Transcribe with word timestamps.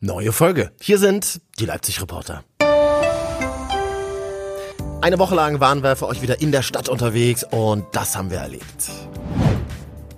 Neue 0.00 0.30
Folge. 0.30 0.70
Hier 0.80 0.96
sind 0.96 1.40
die 1.58 1.66
Leipzig-Reporter. 1.66 2.44
Eine 5.00 5.18
Woche 5.18 5.34
lang 5.34 5.58
waren 5.58 5.82
wir 5.82 5.96
für 5.96 6.06
euch 6.06 6.22
wieder 6.22 6.40
in 6.40 6.52
der 6.52 6.62
Stadt 6.62 6.88
unterwegs 6.88 7.44
und 7.50 7.84
das 7.90 8.16
haben 8.16 8.30
wir 8.30 8.38
erlebt. 8.38 8.90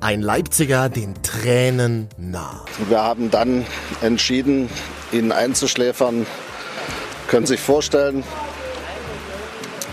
Ein 0.01 0.21
Leipziger 0.21 0.91
den 0.91 1.23
Tränen 1.23 2.11
nah. 2.19 2.63
Wir 2.91 3.01
haben 3.01 3.31
dann 3.31 3.65
entschieden, 4.03 4.69
ihn 5.13 5.33
einzuschläfern. 5.33 6.27
Können 7.29 7.47
sich 7.47 7.61
vorstellen, 7.61 8.23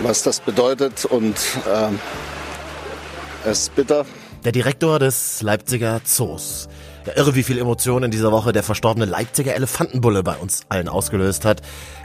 was 0.02 0.22
das 0.22 0.42
bedeutet 0.42 1.06
und 1.06 1.38
äh, 1.66 3.50
es 3.50 3.60
ist 3.60 3.76
bitter. 3.76 4.06
Der 4.48 4.54
Direktor 4.54 4.98
des 4.98 5.41
Leipziger 5.41 6.00
Zoos. 6.05 6.70
Ja, 7.05 7.18
irre, 7.18 7.36
wie 7.36 7.43
viel 7.43 7.59
Emotionen 7.59 8.05
in 8.05 8.11
dieser 8.11 8.32
Woche 8.32 8.54
der 8.54 8.64
verstorbene 8.64 9.04
Leipziger 9.04 9.54
Elefantenbulle 9.54 10.23
bei 10.23 10.38
uns 10.38 10.61
allen 10.70 10.88
ausgelöst 10.88 11.43
hat. 11.43 11.61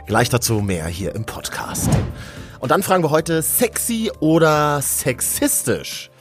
Gleich 0.07 0.27
dazu 0.27 0.55
mehr 0.55 0.87
hier 0.87 1.15
im 1.15 1.23
Podcast. 1.23 1.89
Und 2.59 2.69
dann 2.69 2.83
fragen 2.83 3.01
wir 3.01 3.11
heute 3.11 3.41
sexy 3.41 4.11
oder 4.19 4.81
sexistisch? 4.81 6.11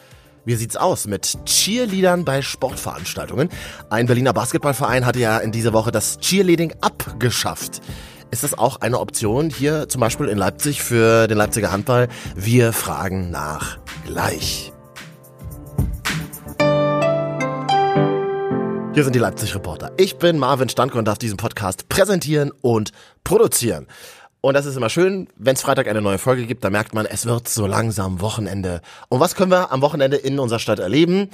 Wie 0.45 0.55
sieht's 0.55 0.77
aus 0.77 1.09
mit 1.09 1.45
Cheerleadern 1.45 2.25
bei 2.25 2.41
Sportveranstaltungen? 2.41 3.49
Ein 3.91 4.07
Berliner 4.07 4.33
Basketballverein 4.33 5.05
hatte 5.05 5.19
ja 5.19 5.39
in 5.39 5.51
dieser 5.51 5.73
Woche 5.73 5.91
das 5.91 6.21
Cheerleading 6.21 6.73
abgeschafft. 6.83 7.81
Ist 8.31 8.45
das 8.45 8.57
auch 8.57 8.81
eine 8.81 9.01
Option 9.01 9.51
hier 9.51 9.89
zum 9.89 10.01
Beispiel 10.01 10.29
in 10.29 10.39
Leipzig 10.39 10.85
für 10.85 11.27
den 11.27 11.37
Leipziger 11.37 11.73
Handball? 11.73 12.07
Wir 12.37 12.73
fragen 12.73 13.33
nach 13.33 13.79
gleich. 14.07 14.72
Hier 18.95 19.05
sind 19.05 19.15
die 19.15 19.21
Leipzig-Reporter. 19.21 19.93
Ich 19.97 20.19
bin 20.19 20.39
Marvin 20.39 20.69
Standke 20.69 20.99
und 20.99 21.07
darf 21.07 21.17
diesen 21.17 21.39
Podcast 21.39 21.89
präsentieren 21.89 22.53
und 22.61 22.91
produzieren. 23.25 23.87
Und 24.43 24.53
das 24.53 24.67
ist 24.67 24.77
immer 24.77 24.91
schön, 24.91 25.29
wenn 25.37 25.55
es 25.55 25.63
Freitag 25.63 25.89
eine 25.89 26.03
neue 26.03 26.19
Folge 26.19 26.45
gibt, 26.45 26.63
da 26.63 26.69
merkt 26.69 26.93
man, 26.93 27.07
es 27.07 27.25
wird 27.25 27.49
so 27.49 27.67
langsam 27.67 28.21
Wochenende. 28.21 28.83
Und 29.09 29.19
was 29.19 29.35
können 29.35 29.51
wir 29.51 29.73
am 29.73 29.81
Wochenende 29.81 30.19
in 30.19 30.39
unserer 30.39 30.59
Stadt 30.59 30.79
erleben? 30.79 31.31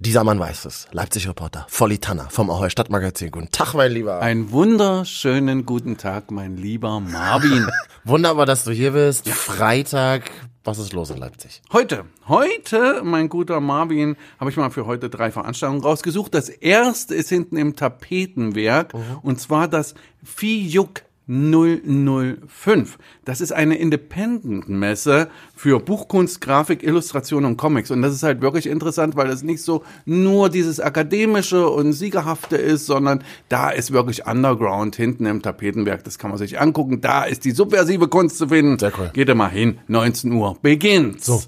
Dieser 0.00 0.24
Mann 0.24 0.40
weiß 0.40 0.64
es. 0.64 0.88
Leipzig-Reporter, 0.90 1.66
Volli 1.70 1.98
Tanner 1.98 2.26
vom 2.28 2.50
Ahoi 2.50 2.70
Stadtmagazin. 2.70 3.30
Guten 3.30 3.52
Tag, 3.52 3.74
mein 3.74 3.92
Lieber. 3.92 4.20
Einen 4.20 4.50
wunderschönen 4.50 5.64
guten 5.64 5.98
Tag, 5.98 6.32
mein 6.32 6.56
lieber 6.56 6.98
Marvin. 6.98 7.68
Wunderbar, 8.04 8.46
dass 8.46 8.64
du 8.64 8.72
hier 8.72 8.90
bist. 8.90 9.28
Freitag. 9.28 10.32
Was 10.66 10.78
ist 10.78 10.92
los 10.92 11.10
in 11.10 11.18
Leipzig? 11.18 11.62
Heute, 11.72 12.06
heute, 12.26 13.02
mein 13.04 13.28
guter 13.28 13.60
Marvin, 13.60 14.16
habe 14.40 14.50
ich 14.50 14.56
mal 14.56 14.70
für 14.70 14.84
heute 14.84 15.08
drei 15.08 15.30
Veranstaltungen 15.30 15.80
rausgesucht. 15.80 16.34
Das 16.34 16.48
erste 16.48 17.14
ist 17.14 17.28
hinten 17.28 17.56
im 17.56 17.76
Tapetenwerk 17.76 18.92
und 19.22 19.40
zwar 19.40 19.68
das 19.68 19.94
Fijuk 20.24 21.02
005. 21.28 22.98
Das 23.24 23.40
ist 23.40 23.52
eine 23.52 23.76
Independent-Messe 23.76 25.28
für 25.54 25.80
Buchkunst, 25.80 26.40
Grafik, 26.40 26.82
Illustration 26.82 27.44
und 27.44 27.56
Comics. 27.56 27.90
Und 27.90 28.02
das 28.02 28.14
ist 28.14 28.22
halt 28.22 28.40
wirklich 28.40 28.66
interessant, 28.66 29.16
weil 29.16 29.28
es 29.30 29.42
nicht 29.42 29.62
so 29.62 29.82
nur 30.04 30.50
dieses 30.50 30.78
akademische 30.78 31.68
und 31.68 31.92
siegerhafte 31.92 32.56
ist, 32.56 32.86
sondern 32.86 33.24
da 33.48 33.70
ist 33.70 33.92
wirklich 33.92 34.26
Underground 34.26 34.94
hinten 34.94 35.26
im 35.26 35.42
Tapetenwerk. 35.42 36.04
Das 36.04 36.18
kann 36.18 36.30
man 36.30 36.38
sich 36.38 36.60
angucken. 36.60 37.00
Da 37.00 37.24
ist 37.24 37.44
die 37.44 37.50
subversive 37.50 38.08
Kunst 38.08 38.38
zu 38.38 38.48
finden. 38.48 38.78
Sehr 38.78 38.92
cool. 38.98 39.10
Geht 39.12 39.28
immer 39.28 39.48
hin. 39.48 39.78
19 39.88 40.32
Uhr 40.32 40.56
beginnt's. 40.62 41.26
So. 41.26 41.42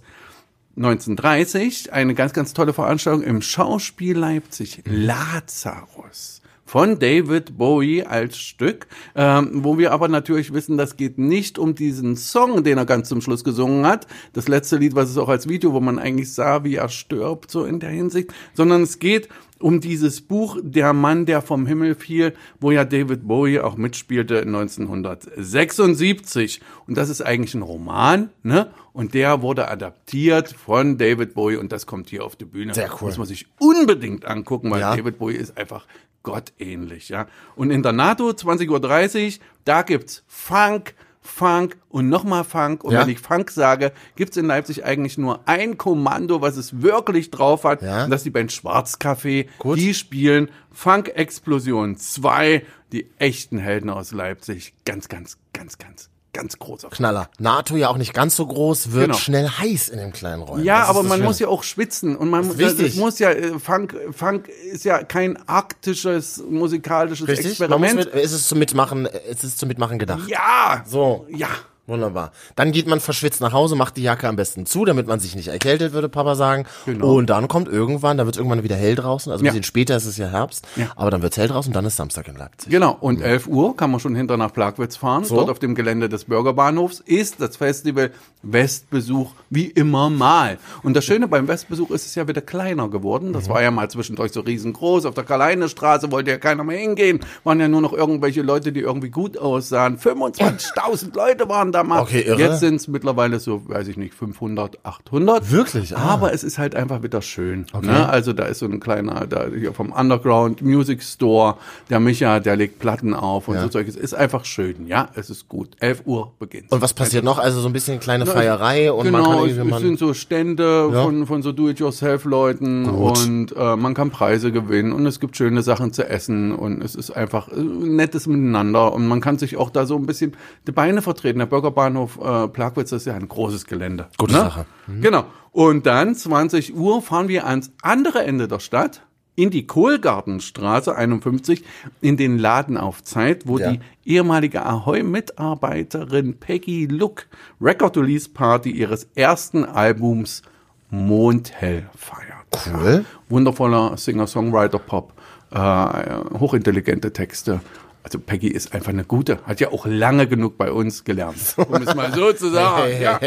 1930 0.77 1.93
eine 1.93 2.15
ganz, 2.15 2.33
ganz 2.33 2.53
tolle 2.53 2.73
Veranstaltung 2.73 3.23
im 3.23 3.43
Schauspiel 3.43 4.17
Leipzig. 4.17 4.83
Lazarus 4.87 6.43
von 6.69 6.99
David 6.99 7.57
Bowie 7.57 8.03
als 8.03 8.37
Stück, 8.37 8.89
ähm, 9.17 9.65
wo 9.65 9.79
wir 9.79 9.91
aber 9.91 10.07
natürlich 10.09 10.53
wissen, 10.53 10.77
das 10.77 10.99
geht 10.99 11.17
nicht 11.17 11.59
um 11.59 11.75
diesen 11.75 12.15
Song, 12.15 12.63
den 12.63 12.77
er 12.77 12.85
ganz 12.85 13.09
zum 13.09 13.23
Schluss 13.23 13.43
gesungen 13.43 13.87
hat, 13.87 14.07
das 14.35 14.49
letzte 14.49 14.77
Lied, 14.77 14.95
was 14.95 15.09
es 15.09 15.17
auch 15.17 15.31
als 15.31 15.49
Video, 15.49 15.73
wo 15.73 15.81
man 15.81 15.99
eigentlich 15.99 16.31
sah, 16.31 16.65
wie 16.65 16.75
er 16.75 16.91
stirbt, 16.91 17.51
so 17.51 17.65
in 17.65 17.81
der 17.81 17.89
Hinsicht, 17.89 18.35
sondern 18.53 18.83
es 18.83 18.99
geht 18.99 19.31
um 19.61 19.81
dieses 19.81 20.21
Buch 20.21 20.59
Der 20.63 20.93
Mann, 20.93 21.27
der 21.27 21.43
vom 21.43 21.67
Himmel 21.67 21.95
fiel, 21.95 22.35
wo 22.61 22.71
ja 22.71 22.85
David 22.85 23.27
Bowie 23.27 23.61
auch 23.61 23.77
mitspielte 23.77 24.43
1976. 24.43 26.61
Und 26.87 26.97
das 26.97 27.09
ist 27.09 27.23
eigentlich 27.23 27.55
ein 27.55 27.63
Roman, 27.63 28.31
ne? 28.43 28.71
Und 28.93 29.15
der 29.15 29.43
wurde 29.43 29.69
adaptiert 29.69 30.53
von 30.53 30.99
David 30.99 31.35
Bowie 31.35 31.57
und 31.57 31.73
das 31.73 31.87
kommt 31.87 32.11
hier 32.11 32.25
auf 32.25 32.37
die 32.37 32.45
Bühne. 32.45 32.75
Sehr 32.75 32.91
cool. 33.01 33.09
Muss 33.09 33.19
man 33.19 33.27
sich 33.27 33.47
unbedingt 33.59 34.25
angucken, 34.25 34.71
weil 34.71 34.81
Ja. 34.81 34.97
David 34.97 35.19
Bowie 35.19 35.37
ist 35.37 35.57
einfach 35.57 35.87
gottähnlich, 36.33 37.09
ja. 37.09 37.27
Und 37.57 37.71
in 37.71 37.83
der 37.83 37.93
NATO 37.93 38.29
20.30 38.31 39.39
Uhr, 39.39 39.45
da 39.65 39.83
gibt's 39.83 40.23
Funk, 40.27 40.95
Funk 41.21 41.77
und 41.89 42.09
nochmal 42.09 42.45
Funk. 42.45 42.85
Und 42.85 42.93
Ja. 42.93 43.03
wenn 43.03 43.09
ich 43.11 43.19
Funk 43.21 43.51
sage, 43.51 43.93
gibt's 44.17 44.37
in 44.37 44.47
Leipzig 44.47 44.85
eigentlich 44.85 45.19
nur 45.19 45.41
ein 45.49 45.77
Kommando, 45.79 46.41
was 46.41 46.57
es 46.57 46.81
wirklich 46.83 47.31
drauf 47.31 47.65
hat. 47.65 47.83
Ja. 47.83 48.05
Und 48.05 48.11
das 48.11 48.21
ist 48.21 48.25
die 48.25 48.31
Band 48.31 48.53
Schwarzcafé. 48.53 49.47
Gut. 49.59 49.79
Die 49.79 49.95
spielen 49.95 50.51
Funk 50.71 51.09
Explosion 51.15 51.97
2, 51.97 52.65
die 52.93 53.11
echten 53.19 53.59
Helden 53.59 53.91
aus 53.91 54.13
Leipzig. 54.13 54.75
Ganz, 54.85 55.09
ganz, 55.09 55.39
ganz, 55.53 55.79
ganz, 55.79 56.09
ganz 56.39 56.59
großer 56.59 56.89
Knaller. 56.89 57.29
NATO 57.39 57.77
ja 57.77 57.89
auch 57.89 57.97
nicht 57.99 58.15
ganz 58.15 58.37
so 58.37 58.47
groß, 58.47 58.93
wird 58.93 59.07
Genau. 59.07 59.17
schnell 59.19 59.49
heiß 59.49 59.89
in 59.89 59.99
dem 59.99 60.13
kleinen 60.13 60.43
Räumen. 60.43 60.65
Ja, 60.65 60.81
Das 60.81 60.89
aber 60.91 61.03
man 61.03 61.19
Schöne. 61.19 61.25
muss 61.25 61.39
ja 61.41 61.49
auch 61.49 61.63
schwitzen 61.65 62.17
und 62.17 62.31
man 62.31 62.49
Das 62.57 62.77
das 62.77 62.95
muss 62.95 63.19
ja 63.19 63.31
äh, 63.31 63.59
Funk 63.59 63.97
Funk 64.13 64.49
ist 64.49 64.85
ja 64.85 65.03
kein 65.03 65.37
arktisches 65.49 66.43
musikalisches 66.49 67.27
Richtig? 67.27 67.59
Man 67.59 67.71
muss 67.71 67.81
Experiment. 67.91 68.15
mit, 68.15 68.25
ist 68.25 68.33
es 68.33 68.47
zum 68.49 68.59
Mitmachen, 68.59 69.07
ist 69.07 69.45
es 69.45 69.57
zum 69.57 69.69
Mitmachen 69.69 69.99
gedacht? 69.99 70.29
ja, 70.29 70.85
So. 70.87 71.27
ja. 71.29 71.49
Wunderbar. 71.89 72.33
Dann 72.55 72.71
geht 72.71 72.87
man 72.87 73.01
verschwitzt 73.01 73.41
nach 73.41 73.53
Hause, 73.55 73.75
macht 73.75 73.97
die 73.97 74.03
Jacke 74.03 74.29
am 74.29 74.37
besten 74.37 74.67
zu, 74.67 74.85
damit 74.85 75.07
man 75.07 75.21
sich 75.21 75.35
nicht 75.35 75.49
erkältet, 75.49 75.93
würde 75.95 76.11
Papa 76.11 76.35
sagen. 76.35 76.67
Genau. 76.85 77.15
Und 77.15 77.31
dann 77.31 77.49
kommt 77.49 77.67
irgendwann, 77.67 78.19
da 78.19 78.27
wird 78.27 78.37
irgendwann 78.37 78.63
wieder 78.63 78.77
hell 78.77 78.95
draußen. 78.95 79.33
Also 79.33 79.43
ein 79.43 79.47
Ja. 79.47 79.53
bisschen 79.53 79.65
später 79.65 79.97
ist 79.97 80.05
es 80.05 80.19
ja 80.19 80.29
Herbst. 80.29 80.67
Ja. 80.77 80.89
Aber 80.97 81.11
dann 81.11 81.23
wird's 81.23 81.39
hell 81.39 81.49
draußen 81.49 81.71
und 81.71 81.75
dann 81.75 81.87
ist 81.87 81.97
Samstag 81.97 82.29
in 82.29 82.37
Leipzig. 82.37 82.71
Genau, 82.71 82.97
und 83.01 83.23
11 83.23 83.47
Uhr 83.47 83.75
kann 83.75 83.91
man 83.91 84.01
schon 84.01 84.15
hinter 84.15 84.37
nach 84.37 84.53
Plagwitz 84.53 84.97
fahren. 84.97 85.25
So. 85.25 85.37
Dort 85.37 85.49
auf 85.49 85.59
dem 85.59 85.75
Gelände 85.75 86.11
des 86.11 86.25
Bürgerbahnhofs 86.27 87.01
ist 87.01 87.41
das 87.41 87.57
Festival 87.57 88.11
Westbesuch 88.43 89.33
wie 89.51 89.65
immer 89.67 90.11
mal. 90.11 90.59
Und 90.83 90.95
das 90.95 91.05
Schöne 91.07 91.27
beim 91.27 91.49
Westbesuch 91.49 91.91
ist 91.91 92.05
es 92.07 92.15
ja 92.15 92.29
wieder 92.29 92.41
kleiner 92.43 92.89
geworden. 92.91 93.33
Das 93.33 93.49
war 93.49 93.63
ja 93.63 93.71
mal 93.71 93.91
zwischendurch 93.91 94.33
so 94.33 94.41
riesengroß. 94.41 95.07
Auf 95.07 95.15
der 95.15 95.25
Karl-Heine-Straße 95.25 96.13
wollte 96.13 96.31
ja 96.33 96.37
keiner 96.39 96.65
mehr 96.65 96.79
hingehen. 96.79 97.21
Waren 97.45 97.61
ja 97.61 97.67
nur 97.69 97.81
noch 97.81 97.93
irgendwelche 97.95 98.43
Leute, 98.43 98.73
die 98.73 98.81
irgendwie 98.81 99.09
gut 99.11 99.39
aussahen. 99.39 99.99
25.000 99.99 101.15
Leute 101.17 101.49
waren 101.49 101.73
da 101.73 101.78
mal. 101.85 102.01
Okay, 102.03 102.23
irre. 102.23 102.39
Jetzt 102.41 102.61
sind 102.61 102.77
es 102.77 102.89
mittlerweile 102.89 103.39
so, 103.41 103.63
weiß 103.69 103.89
ich 103.89 103.97
nicht, 103.97 104.15
500, 104.15 104.79
800. 104.85 105.51
Wirklich? 105.51 105.97
Ah. 105.97 106.01
Aber 106.01 106.33
es 106.33 106.45
ist 106.45 106.59
halt 106.59 106.75
einfach 106.75 107.03
wieder 107.03 107.23
schön. 107.23 107.67
Ne? 107.83 108.09
Also 108.09 108.33
da 108.33 108.45
ist 108.45 108.59
so 108.61 108.67
ein 108.67 108.81
kleiner, 108.81 109.27
da 109.27 109.47
hier 109.49 109.73
vom 109.73 109.93
Underground 109.93 110.63
Music 110.63 111.03
Store, 111.03 111.57
der 111.91 112.01
Micha, 112.01 112.41
der 112.41 112.57
legt 112.57 112.79
Platten 112.79 113.15
auf 113.15 113.49
und 113.49 113.55
Ja. 113.57 113.63
so 113.63 113.69
Zeug. 113.69 113.89
Es 113.89 113.97
ist 113.97 114.15
einfach 114.15 114.45
schön, 114.45 114.87
ja, 114.87 115.09
es 115.15 115.31
ist 115.31 115.49
gut. 115.49 115.71
11 115.81 116.03
Uhr 116.07 116.33
beginnt. 116.39 116.71
Und 116.73 116.81
was 116.83 116.95
passiert 116.95 117.25
noch? 117.25 117.39
Also 117.39 117.61
so 117.61 117.69
ein 117.69 117.73
bisschen 117.73 118.01
kleine 118.01 118.27
Feierei 118.27 118.93
und 118.93 119.05
genau, 119.05 119.19
man 119.19 119.25
kann 119.31 119.39
es, 119.39 119.51
irgendwie 119.53 119.61
es 119.69 119.71
man, 119.71 119.83
sind 119.83 119.99
so 119.99 120.15
Stände 120.15 120.91
Ja. 120.93 121.03
von, 121.05 121.27
von 121.27 121.43
so 121.43 121.53
Do-it-yourself-Leuten 121.53 122.87
und 122.87 123.55
äh, 123.57 123.77
man 123.77 123.95
kann 123.95 124.11
Preise 124.11 124.53
gewinnen 124.53 124.93
und 124.93 125.07
es 125.07 125.21
gibt 125.21 125.37
schöne 125.37 125.63
Sachen 125.63 125.93
zu 125.93 126.09
essen 126.09 126.55
und 126.55 126.83
es 126.83 126.95
ist 126.95 127.11
einfach 127.11 127.49
äh, 127.49 127.57
nettes 127.61 128.27
Miteinander 128.27 128.93
und 128.93 129.07
man 129.07 129.21
kann 129.21 129.39
sich 129.39 129.57
auch 129.57 129.71
da 129.71 129.87
so 129.87 129.97
ein 129.97 130.07
bisschen 130.07 130.33
die 130.67 130.73
Beine 130.73 131.03
vertreten. 131.03 131.39
Der 131.39 131.47
Bürgerbahnhof 131.71 132.19
äh, 132.23 132.49
Plagwitz 132.49 132.93
ist 132.93 133.07
ja 133.07 133.15
ein 133.15 133.29
großes 133.29 133.67
Gelände. 133.67 134.09
Gute 134.17 134.33
ne? 134.33 134.39
Sache. 134.41 134.67
Genau. 135.01 135.25
Und 135.53 135.87
dann 135.87 136.15
20 136.15 136.75
Uhr 136.75 137.03
fahren 137.03 137.29
wir 137.29 137.47
ans 137.47 137.73
andere 137.83 138.25
Ende 138.25 138.49
der 138.49 138.61
Stadt 138.61 139.03
in 139.35 139.51
die 139.51 139.67
Kohlgartenstraße 139.67 140.95
51 140.95 141.65
in 142.01 142.17
den 142.17 142.39
Laden 142.39 142.77
auf 142.77 143.03
Zeit, 143.05 143.47
wo 143.47 143.59
Ja. 143.59 143.73
die 143.73 143.81
ehemalige 144.05 144.65
Ahoy-Mitarbeiterin 144.67 146.39
Peggy 146.39 146.87
Look 146.87 147.27
Record 147.61 147.97
Release 147.97 148.29
Party 148.29 148.71
ihres 148.71 149.09
ersten 149.15 149.65
Albums 149.65 150.43
Mondhell 150.91 151.89
feiert. 151.97 152.29
Cool. 152.67 153.05
Wundervoller 153.29 153.97
Singer-Songwriter-Pop, 153.97 155.13
äh, 155.51 156.39
hochintelligente 156.39 157.13
Texte. 157.13 157.61
Also 158.09 158.21
Peggy 158.21 158.49
ist 158.49 158.73
einfach 158.73 158.89
eine 158.89 159.05
gute, 159.05 159.39
hat 159.45 159.61
ja 159.61 159.71
auch 159.71 159.85
lange 159.85 160.27
genug 160.27 160.57
bei 160.57 160.73
uns 160.73 161.05
gelernt, 161.05 161.37
um 161.59 161.75
es 161.83 161.95
mal 161.95 162.11
so 162.15 162.33
zu 162.33 162.49
sagen. 162.51 162.93
ja. 163.03 163.21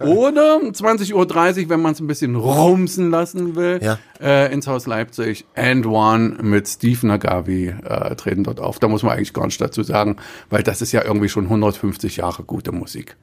Oder 0.00 0.56
20.30 0.56 1.12
Uhr, 1.14 1.68
wenn 1.68 1.80
man 1.80 1.92
es 1.92 2.00
ein 2.00 2.08
bisschen 2.08 2.34
rumsen 2.34 3.10
lassen 3.12 3.54
will, 3.54 3.78
Ja. 3.80 3.98
äh, 4.20 4.52
ins 4.52 4.66
Haus 4.66 4.86
Leipzig. 4.88 5.44
And 5.54 5.86
One 5.86 6.38
mit 6.42 6.66
Steve 6.66 7.06
Nagavi 7.06 7.68
äh, 7.84 8.16
treten 8.16 8.42
dort 8.42 8.58
auf. 8.58 8.80
Da 8.80 8.88
muss 8.88 9.04
man 9.04 9.12
eigentlich 9.16 9.32
gar 9.32 9.46
nicht 9.46 9.60
dazu 9.60 9.84
sagen, 9.84 10.16
weil 10.50 10.64
das 10.64 10.82
ist 10.82 10.90
ja 10.90 11.04
irgendwie 11.04 11.28
schon 11.28 11.44
150 11.44 12.16
Jahre 12.16 12.42
gute 12.42 12.72
Musik. 12.72 13.16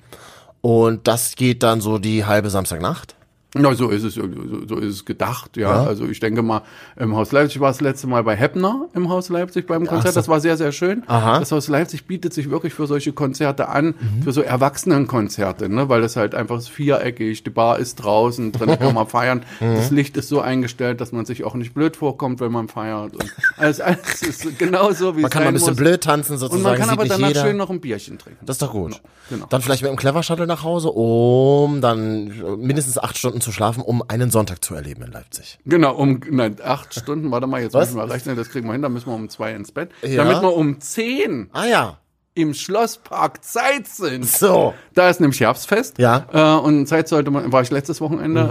Und 0.61 1.05
das 1.09 1.35
geht 1.35 1.63
dann 1.63 1.81
so 1.81 1.97
die 1.97 2.23
halbe 2.23 2.49
Samstagnacht? 2.49 3.15
Na, 3.55 3.75
so 3.75 3.89
ist 3.89 4.03
es, 4.03 4.15
so, 4.15 4.77
ist 4.77 4.93
es 4.95 5.05
gedacht, 5.05 5.57
ja. 5.57 5.83
Ja. 5.83 5.83
Also 5.83 6.05
ich 6.05 6.19
denke 6.19 6.41
mal, 6.41 6.63
im 6.95 7.15
Haus 7.15 7.31
Leipzig 7.31 7.59
war 7.61 7.69
es 7.69 7.77
das 7.77 7.81
letzte 7.81 8.07
Mal 8.07 8.23
bei 8.23 8.35
Heppner 8.35 8.87
im 8.95 9.09
Haus 9.09 9.29
Leipzig 9.29 9.67
beim 9.67 9.85
Konzert. 9.85 10.13
so. 10.15 10.19
Das 10.19 10.27
war 10.27 10.39
sehr, 10.39 10.57
sehr 10.57 10.71
schön. 10.71 11.03
Aha. 11.07 11.35
Mhm. 11.35 11.39
Das 11.41 11.51
Haus 11.51 11.67
Leipzig 11.67 12.05
bietet 12.07 12.33
sich 12.33 12.49
wirklich 12.49 12.73
für 12.73 12.87
solche 12.87 13.13
Konzerte 13.13 13.69
an, 13.69 13.93
für 14.23 14.31
so 14.31 14.41
Erwachsenenkonzerte, 14.41 15.69
ne? 15.69 15.87
weil 15.89 16.01
das 16.01 16.15
halt 16.15 16.35
einfach 16.35 16.57
ist 16.57 16.69
viereckig, 16.69 17.43
die 17.43 17.49
Bar 17.49 17.79
ist 17.79 17.95
draußen, 17.97 18.51
drin 18.51 18.77
kann 18.79 18.93
man 18.93 19.07
feiern. 19.07 19.43
Mhm. 19.59 19.75
Das 19.75 19.91
Licht 19.91 20.17
ist 20.17 20.29
so 20.29 20.41
eingestellt, 20.41 20.99
dass 21.01 21.11
man 21.11 21.25
sich 21.25 21.43
auch 21.43 21.53
nicht 21.55 21.73
blöd 21.73 21.95
vorkommt, 21.95 22.39
wenn 22.39 22.51
man 22.51 22.67
feiert. 22.67 23.13
Und 23.13 23.33
alles, 23.57 23.79
alles 23.81 24.21
ist 24.23 24.57
genauso, 24.59 25.15
wie 25.15 25.21
Man 25.21 25.29
kann 25.31 25.43
mal 25.43 25.49
ein 25.49 25.53
bisschen 25.53 25.69
muss. 25.73 25.77
blöd 25.77 26.01
tanzen 26.03 26.33
Und 26.33 26.37
sozusagen, 26.39 26.63
man 26.63 26.77
kann 26.77 26.89
aber 26.89 27.05
danach 27.05 27.27
jeder. 27.29 27.41
schön 27.43 27.57
noch 27.57 27.69
ein 27.69 27.79
Bierchen 27.81 28.17
trinken. 28.17 28.45
Das 28.45 28.55
ist 28.55 28.61
doch 28.61 28.71
gut. 28.71 28.99
Genau. 29.29 29.45
Dann 29.49 29.61
vielleicht 29.61 29.81
mit 29.83 29.89
dem 29.91 29.95
Clever 29.97 30.21
Shuttle 30.23 30.47
nach 30.47 30.63
Hause, 30.63 30.89
um 30.89 31.81
dann 31.81 32.33
mindestens 32.59 32.97
acht 32.97 33.17
Stunden 33.17 33.41
zu 33.43 33.51
schlafen, 33.51 33.81
um 33.83 34.03
einen 34.07 34.31
Sonntag 34.31 34.63
zu 34.63 34.73
erleben 34.75 35.03
in 35.03 35.11
Leipzig. 35.11 35.59
Genau, 35.65 35.93
um 35.95 36.19
nein, 36.31 36.55
acht 36.63 36.93
Stunden, 36.99 37.29
warte 37.31 37.47
mal, 37.47 37.61
jetzt 37.61 37.73
Was? 37.73 37.93
müssen 37.93 38.07
wir 38.07 38.13
rechnen, 38.13 38.35
das 38.35 38.49
kriegen 38.49 38.67
wir 38.67 38.73
hin, 38.73 38.81
dann 38.81 38.93
müssen 38.93 39.07
wir 39.07 39.15
um 39.15 39.29
zwei 39.29 39.53
ins 39.53 39.71
Bett. 39.71 39.89
Ja. 40.01 40.23
Damit 40.23 40.41
wir 40.41 40.53
um 40.55 40.79
zehn 40.79 41.49
Ah 41.53 41.65
ja. 41.65 41.97
im 42.35 42.53
Schlosspark 42.55 43.43
Zeit 43.43 43.87
sind. 43.87 44.25
So. 44.25 44.73
Da 44.95 45.09
ist 45.09 45.19
nämlich 45.21 45.39
Herbstfest. 45.39 45.99
Ja. 45.99 46.25
Äh, 46.33 46.59
und 46.65 46.87
Zeit 46.87 47.07
sollte 47.07 47.29
man, 47.29 47.51
war 47.51 47.61
ich 47.61 47.69
letztes 47.69 48.01
Wochenende, 48.01 48.41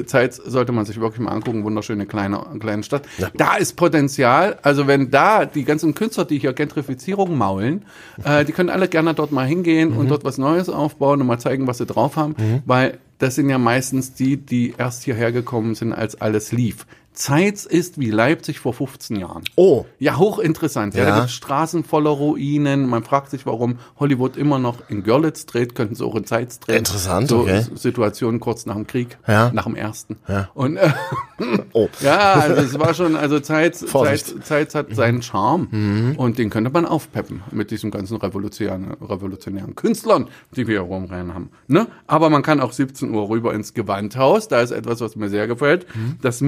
äh, 0.00 0.04
Zeit 0.06 0.34
sollte 0.34 0.72
man 0.72 0.84
sich 0.86 1.00
wirklich 1.00 1.20
mal 1.20 1.32
angucken, 1.32 1.64
wunderschöne 1.64 2.06
kleine, 2.06 2.40
kleine 2.58 2.82
Stadt. 2.82 3.02
Da 3.34 3.56
ist 3.56 3.76
Potenzial, 3.76 4.58
also 4.62 4.86
wenn 4.86 5.10
da 5.10 5.44
die 5.44 5.64
ganzen 5.64 5.94
Künstler, 5.94 6.24
die 6.24 6.38
hier 6.38 6.52
Gentrifizierung 6.52 7.36
maulen, 7.36 7.84
äh, 8.24 8.44
die 8.44 8.52
können 8.52 8.70
alle 8.70 8.88
gerne 8.88 9.12
dort 9.14 9.32
mal 9.32 9.46
hingehen 9.46 9.92
und 9.92 10.08
dort 10.10 10.24
was 10.24 10.38
Neues 10.38 10.68
aufbauen 10.68 11.20
und 11.20 11.26
mal 11.26 11.38
zeigen, 11.38 11.66
was 11.66 11.78
sie 11.78 11.86
drauf 11.86 12.16
haben, 12.16 12.62
weil 12.64 12.98
das 13.20 13.34
sind 13.34 13.50
ja 13.50 13.58
meistens 13.58 14.14
die, 14.14 14.38
die 14.38 14.74
erst 14.76 15.04
hierher 15.04 15.30
gekommen 15.30 15.74
sind, 15.74 15.92
als 15.92 16.20
alles 16.20 16.52
lief. 16.52 16.86
Zeitz 17.20 17.66
ist 17.66 18.00
wie 18.00 18.10
Leipzig 18.10 18.60
vor 18.60 18.72
15 18.72 19.16
Jahren. 19.16 19.42
Oh. 19.54 19.84
Ja, 19.98 20.16
hochinteressant. 20.16 20.94
Ja, 20.94 21.04
Ja. 21.04 21.10
da 21.10 21.18
gibt 21.20 21.30
Straßen 21.30 21.84
voller 21.84 22.08
Ruinen. 22.08 22.86
Man 22.88 23.04
fragt 23.04 23.28
sich, 23.30 23.44
warum 23.44 23.76
Hollywood 23.98 24.38
immer 24.38 24.58
noch 24.58 24.88
in 24.88 25.02
Görlitz 25.02 25.44
dreht, 25.44 25.74
könnten 25.74 25.94
sie 25.94 26.02
auch 26.02 26.14
in 26.16 26.24
Zeitz 26.24 26.60
drehen. 26.60 26.78
Interessant, 26.78 27.28
so 27.28 27.40
okay. 27.40 27.66
Situationen 27.74 28.40
kurz 28.40 28.64
nach 28.64 28.74
dem 28.74 28.86
Krieg, 28.86 29.18
Ja. 29.28 29.50
nach 29.52 29.64
dem 29.64 29.74
ersten. 29.76 30.16
Ja. 30.28 30.48
Und 30.54 30.78
äh, 30.78 30.90
Oh. 31.72 31.88
ja, 32.00 32.32
also 32.34 32.54
es 32.62 32.78
war 32.78 32.94
schon, 32.94 33.16
also 33.16 33.38
Zeitz. 33.40 33.84
Zeitz, 33.86 34.34
Zeitz 34.42 34.74
hat 34.74 34.94
seinen 34.94 35.20
Charme 35.22 36.14
und 36.16 36.38
den 36.38 36.48
könnte 36.50 36.70
man 36.70 36.86
aufpeppen 36.86 37.42
mit 37.50 37.70
diesen 37.70 37.90
ganzen 37.90 38.16
revolutionären, 38.16 38.92
revolutionären 39.00 39.74
Künstlern, 39.74 40.28
die 40.56 40.66
wir 40.66 40.80
hier 40.80 40.88
rumrennen 40.88 41.34
haben. 41.34 41.50
Ne? 41.68 41.86
Aber 42.06 42.30
man 42.30 42.42
kann 42.42 42.60
auch 42.60 42.72
17 42.72 43.12
Uhr 43.14 43.28
rüber 43.28 43.52
ins 43.54 43.74
Gewandhaus. 43.74 44.48
Da 44.48 44.60
ist 44.62 44.70
etwas, 44.70 45.00
was 45.00 45.16
mir 45.16 45.28
sehr 45.28 45.46
gefällt. 45.46 45.86
Das 46.22 46.40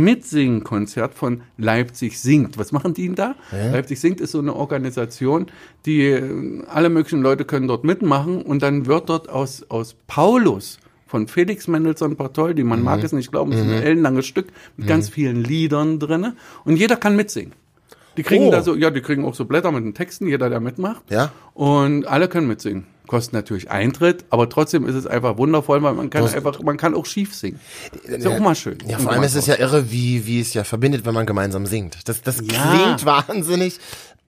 Mitsingen-Konzert 0.62 1.14
von 1.14 1.42
Leipzig 1.58 2.20
singt. 2.20 2.58
Was 2.58 2.72
machen 2.72 2.94
die 2.94 3.06
denn 3.06 3.14
da? 3.14 3.34
Leipzig 3.50 4.00
singt 4.00 4.20
ist 4.20 4.32
so 4.32 4.38
eine 4.38 4.54
Organisation, 4.54 5.46
die 5.86 6.02
äh, 6.06 6.62
alle 6.68 6.88
möglichen 6.88 7.22
Leute 7.22 7.44
können 7.44 7.68
dort 7.68 7.84
mitmachen 7.84 8.42
und 8.42 8.62
dann 8.62 8.86
wird 8.86 9.08
dort 9.08 9.28
aus, 9.28 9.64
aus 9.68 9.96
Paulus 10.06 10.78
von 11.06 11.28
Felix 11.28 11.68
Mendelssohn 11.68 12.16
Bartholdy, 12.16 12.64
man 12.64 12.82
mag 12.82 13.04
es 13.04 13.12
nicht 13.12 13.30
glauben, 13.30 13.52
ist 13.52 13.60
ein 13.60 13.70
ellenlanges 13.70 14.26
Stück 14.26 14.46
mit 14.78 14.86
ganz 14.86 15.10
vielen 15.10 15.44
Liedern 15.44 15.98
drinne 15.98 16.36
und 16.64 16.76
jeder 16.76 16.96
kann 16.96 17.16
mitsingen. 17.16 17.52
Die 18.16 18.22
kriegen 18.22 18.46
Oh. 18.46 18.50
da 18.50 18.62
so, 18.62 18.74
ja, 18.74 18.90
die 18.90 19.00
kriegen 19.00 19.24
auch 19.24 19.34
so 19.34 19.44
Blätter 19.46 19.72
mit 19.72 19.84
den 19.84 19.94
Texten, 19.94 20.26
jeder, 20.26 20.48
der 20.50 20.60
mitmacht. 20.60 21.02
Ja. 21.10 21.32
Und 21.54 22.06
alle 22.06 22.28
können 22.28 22.46
mitsingen. 22.46 22.86
Kostet 23.06 23.32
natürlich 23.34 23.70
Eintritt, 23.70 24.24
aber 24.30 24.48
trotzdem 24.48 24.86
ist 24.86 24.94
es 24.94 25.06
einfach 25.06 25.36
wundervoll, 25.36 25.82
weil 25.82 25.92
man 25.94 26.08
kann 26.08 26.22
Das- 26.22 26.34
einfach, 26.34 26.60
man 26.62 26.76
kann 26.76 26.94
auch 26.94 27.04
schief 27.04 27.34
singen. 27.34 27.60
Ist 28.04 28.24
ja 28.24 28.30
auch 28.30 28.38
mal 28.38 28.54
schön. 28.54 28.78
Ja, 28.86 28.98
vor 28.98 29.10
allem 29.12 29.22
ist 29.24 29.34
es 29.34 29.46
ja 29.46 29.56
irre, 29.56 29.90
wie, 29.90 30.26
wie 30.26 30.40
es 30.40 30.54
ja 30.54 30.64
verbindet, 30.64 31.04
wenn 31.04 31.14
man 31.14 31.26
gemeinsam 31.26 31.66
singt. 31.66 32.08
Das, 32.08 32.22
das 32.22 32.38
klingt 32.38 33.04
wahnsinnig 33.04 33.78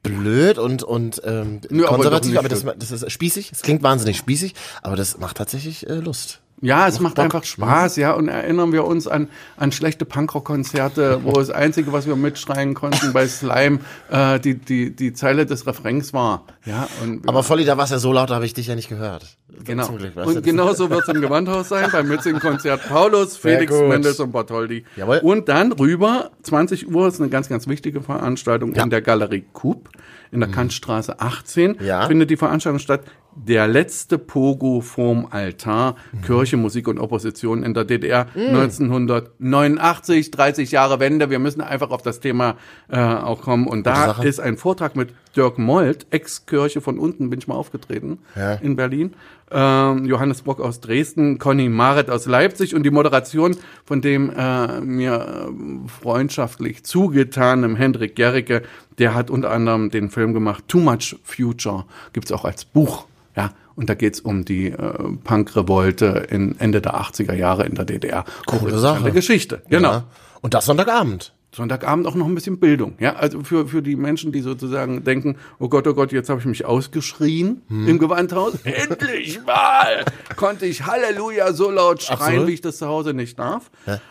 blöd 0.02 0.58
und, 0.58 0.82
und 0.82 1.22
ähm, 1.24 1.60
Nö, 1.70 1.86
aber 1.86 1.96
konservativ, 1.96 2.30
nicht 2.32 2.38
aber 2.38 2.48
das, 2.48 2.64
das 2.78 2.90
ist 2.90 3.10
spießig. 3.10 3.52
Es 3.52 3.62
klingt 3.62 3.82
wahnsinnig 3.82 4.16
spießig, 4.18 4.54
aber 4.82 4.96
das 4.96 5.18
macht 5.18 5.36
tatsächlich 5.38 5.88
äh, 5.88 5.94
Lust. 5.94 6.40
Ja, 6.60 6.88
es 6.88 6.98
macht 7.00 7.16
Bock. 7.16 7.24
einfach 7.24 7.44
Spaß, 7.44 7.96
ja. 7.96 8.12
Und 8.12 8.28
erinnern 8.28 8.72
wir 8.72 8.84
uns 8.86 9.06
an, 9.06 9.28
an 9.56 9.70
schlechte 9.72 10.04
Punkrock-Konzerte, 10.04 11.20
wo 11.24 11.32
das 11.32 11.50
Einzige, 11.50 11.92
was 11.92 12.06
wir 12.06 12.16
mitschreien 12.16 12.74
konnten 12.74 13.12
bei 13.12 13.26
Slime, 13.28 13.80
äh, 14.10 14.38
die, 14.40 14.54
die, 14.54 14.94
die 14.94 15.12
Zeile 15.12 15.46
des 15.46 15.66
Refrains 15.66 16.12
war. 16.14 16.44
Ja, 16.64 16.88
und 17.02 17.28
Aber 17.28 17.42
Volli, 17.42 17.64
da 17.64 17.76
war 17.76 17.84
es 17.84 17.90
ja 17.90 17.98
so 17.98 18.12
laut, 18.12 18.30
da 18.30 18.36
habe 18.36 18.46
ich 18.46 18.54
dich 18.54 18.66
ja 18.68 18.74
nicht 18.76 18.88
gehört. 18.88 19.36
Genau. 19.64 19.86
Glück, 19.88 20.16
und 20.16 20.36
das- 20.36 20.42
genauso 20.42 20.90
wird 20.90 21.02
es 21.06 21.14
im 21.14 21.20
Gewandhaus 21.20 21.68
sein, 21.68 21.88
beim 21.92 22.08
Mitsingen-Konzert 22.08 22.88
Paulus, 22.88 23.36
Felix 23.36 23.72
gut. 23.72 23.88
Mendelssohn 23.88 24.32
Bartholdy. 24.32 24.84
Jawohl. 24.96 25.18
Und 25.18 25.48
dann 25.48 25.72
rüber, 25.72 26.30
20 26.42 26.90
Uhr 26.92 27.08
ist 27.08 27.20
eine 27.20 27.28
ganz, 27.30 27.48
ganz 27.48 27.68
wichtige 27.68 28.00
Veranstaltung 28.00 28.72
in 28.72 28.90
der 28.90 29.02
Galerie 29.02 29.44
Coop 29.52 29.90
in 30.32 30.40
der 30.40 30.48
Kantstraße 30.48 31.20
18. 31.20 31.72
Mhm. 31.78 31.84
Ja. 31.84 32.06
Findet 32.08 32.30
die 32.30 32.36
Veranstaltung 32.36 32.80
statt. 32.80 33.02
Der 33.36 33.66
letzte 33.66 34.16
Pogo 34.18 34.80
vorm 34.80 35.26
Altar, 35.30 35.96
Mhm. 36.12 36.22
Kirche, 36.22 36.56
Musik 36.56 36.86
und 36.88 36.98
Opposition 36.98 37.62
in 37.62 37.74
der 37.74 37.84
DDR 37.84 38.26
1989, 38.34 40.30
30 40.30 40.70
Jahre 40.70 41.00
Wende. 41.00 41.30
Wir 41.30 41.38
müssen 41.38 41.60
einfach 41.60 41.90
auf 41.90 42.02
das 42.02 42.20
Thema 42.20 42.56
äh, 42.88 42.98
auch 42.98 43.42
kommen. 43.42 43.66
Und 43.66 43.86
da 43.86 44.06
Sache. 44.06 44.28
ist 44.28 44.40
ein 44.40 44.56
Vortrag 44.56 44.96
mit 44.96 45.10
Dirk 45.36 45.58
Molt, 45.58 46.06
Ex-Kirche 46.10 46.80
von 46.80 46.98
unten, 46.98 47.30
bin 47.30 47.38
ich 47.38 47.48
mal 47.48 47.54
aufgetreten 47.56 48.18
Ja. 48.36 48.54
in 48.54 48.76
Berlin. 48.76 49.14
Ähm, 49.50 50.04
Johannes 50.06 50.42
Bock 50.42 50.60
aus 50.60 50.80
Dresden, 50.80 51.38
Conny 51.38 51.68
Maret 51.68 52.10
aus 52.10 52.26
Leipzig 52.26 52.74
und 52.74 52.82
die 52.84 52.90
Moderation 52.90 53.56
von 53.84 54.00
dem 54.00 54.30
äh, 54.30 54.80
mir 54.80 55.48
äh, 55.48 55.88
freundschaftlich 55.88 56.84
zugetanem 56.84 57.76
Hendrik 57.76 58.16
Gericke, 58.16 58.62
der 58.98 59.14
hat 59.14 59.30
unter 59.30 59.50
anderem 59.50 59.90
den 59.90 60.08
Film 60.10 60.32
gemacht 60.34 60.64
Too 60.68 60.80
Much 60.80 61.16
Future, 61.24 61.84
gibt's 62.12 62.32
auch 62.32 62.44
als 62.44 62.64
Buch. 62.64 63.06
Ja, 63.36 63.52
und 63.74 63.90
da 63.90 63.94
geht's 63.94 64.20
um 64.20 64.44
die 64.44 64.68
äh, 64.68 64.76
Punk-Revolte 65.24 66.26
in 66.30 66.58
Ende 66.60 66.80
der 66.80 66.94
80er 66.94 67.34
Jahre 67.34 67.66
in 67.66 67.74
der 67.74 67.84
DDR. 67.84 68.24
Coole 68.46 68.78
Sache. 68.78 69.10
Geschichte, 69.12 69.62
genau. 69.68 69.90
Ja. 69.92 70.04
Und 70.40 70.54
das 70.54 70.66
Sonntagabend. 70.66 71.32
Sonntagabend 71.54 72.06
auch 72.08 72.16
noch 72.16 72.26
ein 72.26 72.34
bisschen 72.34 72.58
Bildung. 72.58 72.94
Ja, 72.98 73.14
also 73.14 73.44
für, 73.44 73.68
für 73.68 73.80
die 73.80 73.94
Menschen, 73.94 74.32
die 74.32 74.40
sozusagen 74.40 75.04
denken, 75.04 75.36
oh 75.60 75.68
Gott, 75.68 75.86
oh 75.86 75.94
Gott, 75.94 76.10
jetzt 76.10 76.28
habe 76.28 76.40
ich 76.40 76.46
mich 76.46 76.64
ausgeschrien 76.64 77.62
Hm. 77.68 77.88
im 77.88 77.98
Gewandhaus. 78.00 78.54
Endlich 78.64 79.40
mal 79.46 80.04
konnte 80.36 80.66
ich 80.66 80.84
Halleluja 80.84 81.52
so 81.52 81.70
laut 81.70 82.02
schreien, 82.02 82.40
so. 82.42 82.46
wie 82.48 82.52
ich 82.54 82.60
das 82.60 82.78
zu 82.78 82.86
Hause 82.88 83.14
nicht 83.14 83.38
darf. 83.38 83.70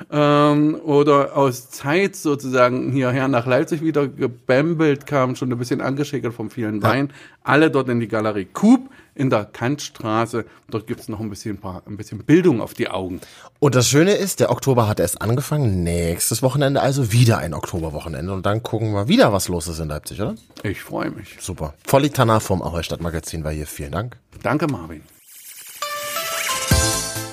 Ähm, 0.09 0.75
oder 0.85 1.35
aus 1.35 1.69
Zeit 1.69 2.15
sozusagen 2.15 2.93
hierher 2.93 3.27
nach 3.27 3.45
Leipzig 3.45 3.81
wieder 3.83 4.07
gebämbelt 4.07 5.05
kam, 5.05 5.35
schon 5.35 5.51
ein 5.51 5.57
bisschen 5.57 5.81
angeschickert 5.81 6.33
vom 6.33 6.49
vielen 6.49 6.81
Wein. 6.81 7.11
Alle 7.43 7.69
dort 7.69 7.89
in 7.89 7.99
die 7.99 8.07
Galerie 8.07 8.47
Coop 8.53 8.89
in 9.15 9.29
der 9.29 9.45
Kantstraße. 9.45 10.45
Dort 10.69 10.87
gibt's 10.87 11.07
noch 11.07 11.19
ein 11.19 11.29
bisschen, 11.29 11.57
paar, 11.57 11.83
ein 11.85 11.97
bisschen 11.97 12.19
Bildung 12.19 12.61
auf 12.61 12.73
die 12.73 12.89
Augen. 12.89 13.21
Und 13.59 13.75
das 13.75 13.87
Schöne 13.87 14.13
ist, 14.13 14.39
der 14.39 14.51
Oktober 14.51 14.87
hat 14.87 14.99
erst 14.99 15.21
angefangen. 15.21 15.83
Nächstes 15.83 16.41
Wochenende 16.41 16.81
also 16.81 17.11
wieder 17.11 17.37
ein 17.37 17.53
Oktoberwochenende. 17.53 18.33
Und 18.33 18.45
dann 18.45 18.63
gucken 18.63 18.93
wir 18.93 19.07
wieder, 19.07 19.33
was 19.33 19.47
los 19.47 19.67
ist 19.67 19.79
in 19.79 19.89
Leipzig, 19.89 20.21
oder? 20.21 20.35
Ich 20.63 20.81
freue 20.81 21.11
mich. 21.11 21.37
Super. 21.39 21.73
Volli 21.85 22.09
Tanner 22.09 22.39
vom 22.39 22.61
Ahoi 22.61 22.83
Stadtmagazin 22.83 23.43
war 23.43 23.51
hier. 23.51 23.67
Vielen 23.67 23.91
Dank. 23.91 24.17
Danke, 24.41 24.67
Marvin. 24.67 25.01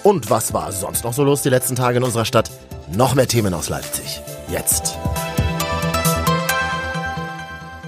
Und 0.02 0.30
was 0.30 0.52
war 0.54 0.72
sonst 0.72 1.04
noch 1.04 1.12
so 1.12 1.24
los 1.24 1.42
die 1.42 1.50
letzten 1.50 1.76
Tage 1.76 1.98
in 1.98 2.04
unserer 2.04 2.24
Stadt? 2.24 2.50
Noch 2.92 3.14
mehr 3.14 3.28
Themen 3.28 3.52
aus 3.52 3.68
Leipzig. 3.68 4.20
Jetzt. 4.50 4.96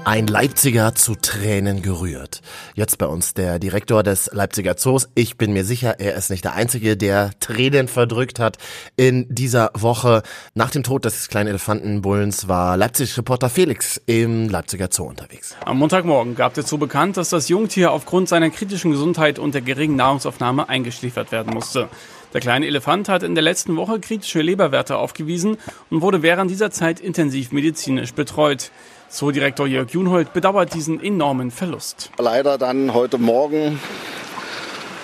Ein 0.05 0.27
Leipziger 0.27 0.97
zu 0.97 1.15
Tränen 1.15 1.81
gerührt. 1.81 2.41
Jetzt 2.75 2.99
bei 2.99 3.07
uns 3.07 3.35
der 3.35 3.61
Direktor 3.61 4.03
des 4.03 4.29
Leipziger 4.33 4.77
Zoos. 4.77 5.09
Ich 5.15 5.37
bin 5.37 5.53
mir 5.53 5.65
sicher, 5.65 6.01
er 6.01 6.17
ist 6.17 6.29
nicht 6.29 6.43
der 6.43 6.55
Einzige, 6.55 6.97
der 6.97 7.31
Tränen 7.39 7.87
verdrückt 7.87 8.41
hat. 8.41 8.59
In 8.97 9.33
dieser 9.33 9.71
Woche 9.75 10.25
nach 10.55 10.71
dem 10.71 10.83
Tod 10.83 11.05
des 11.05 11.29
kleinen 11.29 11.51
Elefantenbullens 11.51 12.49
war 12.49 12.77
Leipzig-Reporter 12.77 13.49
Felix 13.49 14.03
im 14.07 14.49
Leipziger 14.49 14.89
Zoo 14.91 15.05
unterwegs. 15.05 15.55
Am 15.65 15.79
Montagmorgen 15.79 16.35
gab 16.35 16.55
der 16.55 16.65
Zoo 16.65 16.79
bekannt, 16.79 17.17
dass 17.17 17.31
das 17.31 17.49
Jungtier 17.49 17.93
aufgrund 17.93 18.29
seiner 18.29 18.51
kritischen 18.51 18.91
Gesundheit 18.91 19.39
und 19.39 19.55
der 19.55 19.63
geringen 19.63 19.95
Nahrungsaufnahme 19.95 20.69
eingeschläfert 20.69 21.31
werden 21.31 21.55
musste. 21.55 21.89
Der 22.33 22.41
kleine 22.41 22.67
Elefant 22.67 23.09
hat 23.09 23.23
in 23.23 23.37
der 23.37 23.45
letzten 23.45 23.77
Woche 23.77 24.01
kritische 24.01 24.43
Leberwerte 24.43 24.97
aufgewiesen 24.97 25.59
und 25.91 26.01
wurde 26.01 26.23
während 26.23 26.51
dieser 26.51 26.73
Zeit 26.73 26.99
intensiv 26.99 27.53
medizinisch 27.53 28.15
betreut. 28.15 28.73
Zoodirektor 29.13 29.67
Jörg 29.67 29.91
Junhold 29.91 30.33
bedauert 30.33 30.73
diesen 30.73 31.05
enormen 31.05 31.51
Verlust. 31.51 32.11
Leider 32.17 32.57
dann 32.57 32.95
heute 32.95 33.19
Morgen 33.19 33.79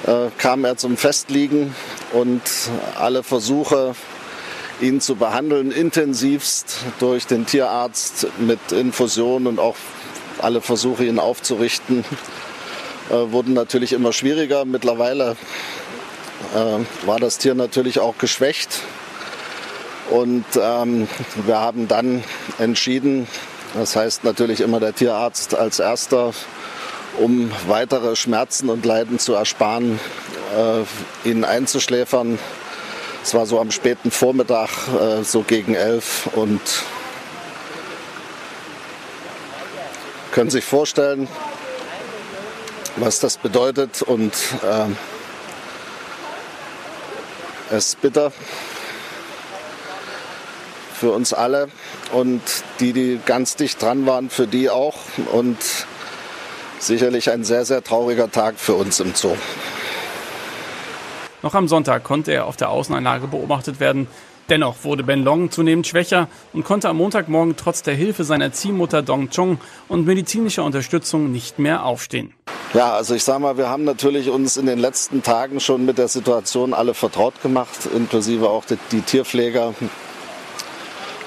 äh, 0.07 0.31
kam 0.38 0.65
er 0.65 0.79
zum 0.79 0.97
Festliegen 0.97 1.75
und 2.15 2.41
alle 2.99 3.23
Versuche, 3.23 3.95
ihn 4.81 5.03
zu 5.03 5.17
behandeln, 5.17 5.71
intensivst 5.71 6.79
durch 7.00 7.27
den 7.27 7.45
Tierarzt 7.45 8.29
mit 8.38 8.73
Infusion 8.73 9.47
und 9.47 9.59
auch 9.59 9.77
alle 10.38 10.62
Versuche, 10.62 11.05
ihn 11.05 11.19
aufzurichten, 11.19 12.03
äh, 13.11 13.31
wurden 13.31 13.53
natürlich 13.53 13.93
immer 13.93 14.15
schwieriger. 14.15 14.65
Mittlerweile 14.65 15.37
äh, 16.55 17.07
war 17.07 17.19
das 17.19 17.37
Tier 17.37 17.55
natürlich 17.55 18.00
auch 18.00 18.17
geschwächt. 18.17 18.81
Und 20.09 20.47
ähm, 20.59 21.09
wir 21.45 21.61
haben 21.61 21.88
dann 21.88 22.25
entschieden, 22.59 23.27
das 23.75 23.96
heißt 23.96 24.25
natürlich 24.25 24.60
immer 24.60 24.80
der 24.80 24.94
Tierarzt 24.94 25.54
als 25.54 25.78
erster, 25.78 26.32
um 27.18 27.50
weitere 27.66 28.16
Schmerzen 28.16 28.70
und 28.70 28.84
Leiden 28.84 29.18
zu 29.18 29.34
ersparen, 29.34 29.98
äh, 30.56 31.28
ihn 31.28 31.44
einzuschläfern. 31.44 32.38
Es 33.22 33.34
war 33.34 33.46
so 33.46 33.60
am 33.60 33.70
späten 33.70 34.10
Vormittag, 34.10 34.70
äh, 34.88 35.22
so 35.22 35.42
gegen 35.42 35.75
elf 35.75 36.28
und 36.34 36.60
können 40.32 40.50
sich 40.50 40.64
vorstellen, 40.64 41.28
was 42.96 43.20
das 43.20 43.37
bedeutet 43.37 44.02
und 44.02 44.32
äh, 44.62 44.87
es 47.70 47.88
ist 47.88 48.00
bitter 48.00 48.32
für 50.99 51.12
uns 51.12 51.33
alle 51.33 51.69
und 52.12 52.43
die, 52.81 52.93
die 52.93 53.21
ganz 53.25 53.57
dicht 53.57 53.81
dran 53.81 54.07
waren, 54.07 54.31
für 54.31 54.47
die 54.47 54.69
auch 54.69 54.97
und 55.33 55.57
sicherlich 56.78 57.31
ein 57.31 57.45
sehr, 57.45 57.64
sehr 57.64 57.83
trauriger 57.83 58.31
Tag 58.31 58.59
für 58.59 58.75
uns 58.75 59.00
im 59.00 59.14
Zoo. 59.14 59.37
Noch 61.43 61.55
am 61.55 61.69
Sonntag 61.69 62.02
konnte 62.02 62.33
er 62.33 62.47
auf 62.47 62.57
der 62.57 62.71
Außenanlage 62.71 63.28
beobachtet 63.28 63.78
werden. 63.78 64.09
Dennoch 64.49 64.76
wurde 64.83 65.05
Ben 65.05 65.23
Long 65.23 65.50
zunehmend 65.50 65.87
schwächer 65.87 66.28
und 66.52 66.64
konnte 66.64 66.88
am 66.88 66.97
Montagmorgen 66.97 67.55
trotz 67.57 67.83
der 67.83 67.95
Hilfe 67.95 68.25
seiner 68.25 68.50
Ziehmutter 68.50 69.02
Dong 69.02 69.31
Chung 69.31 69.59
und 69.88 70.07
medizinischer 70.07 70.64
Unterstützung 70.64 71.31
nicht 71.31 71.59
mehr 71.59 71.85
aufstehen. 71.85 72.33
Ja, 72.75 72.93
also 72.93 73.14
ich 73.14 73.25
sage 73.25 73.40
mal, 73.40 73.57
wir 73.57 73.69
haben 73.69 73.85
natürlich 73.85 74.31
uns 74.31 74.57
in 74.57 74.67
den 74.67 74.78
letzten 74.78 75.23
Tagen 75.23 75.61
schon 75.61 75.85
mit 75.85 75.97
der 75.99 76.09
Situation 76.09 76.75
alle 76.75 76.95
vertraut 76.95 77.40
gemacht, 77.43 77.88
inklusive 77.95 78.49
auch 78.49 78.64
die, 78.64 78.78
die 78.90 79.02
Tierpfleger. 79.02 79.75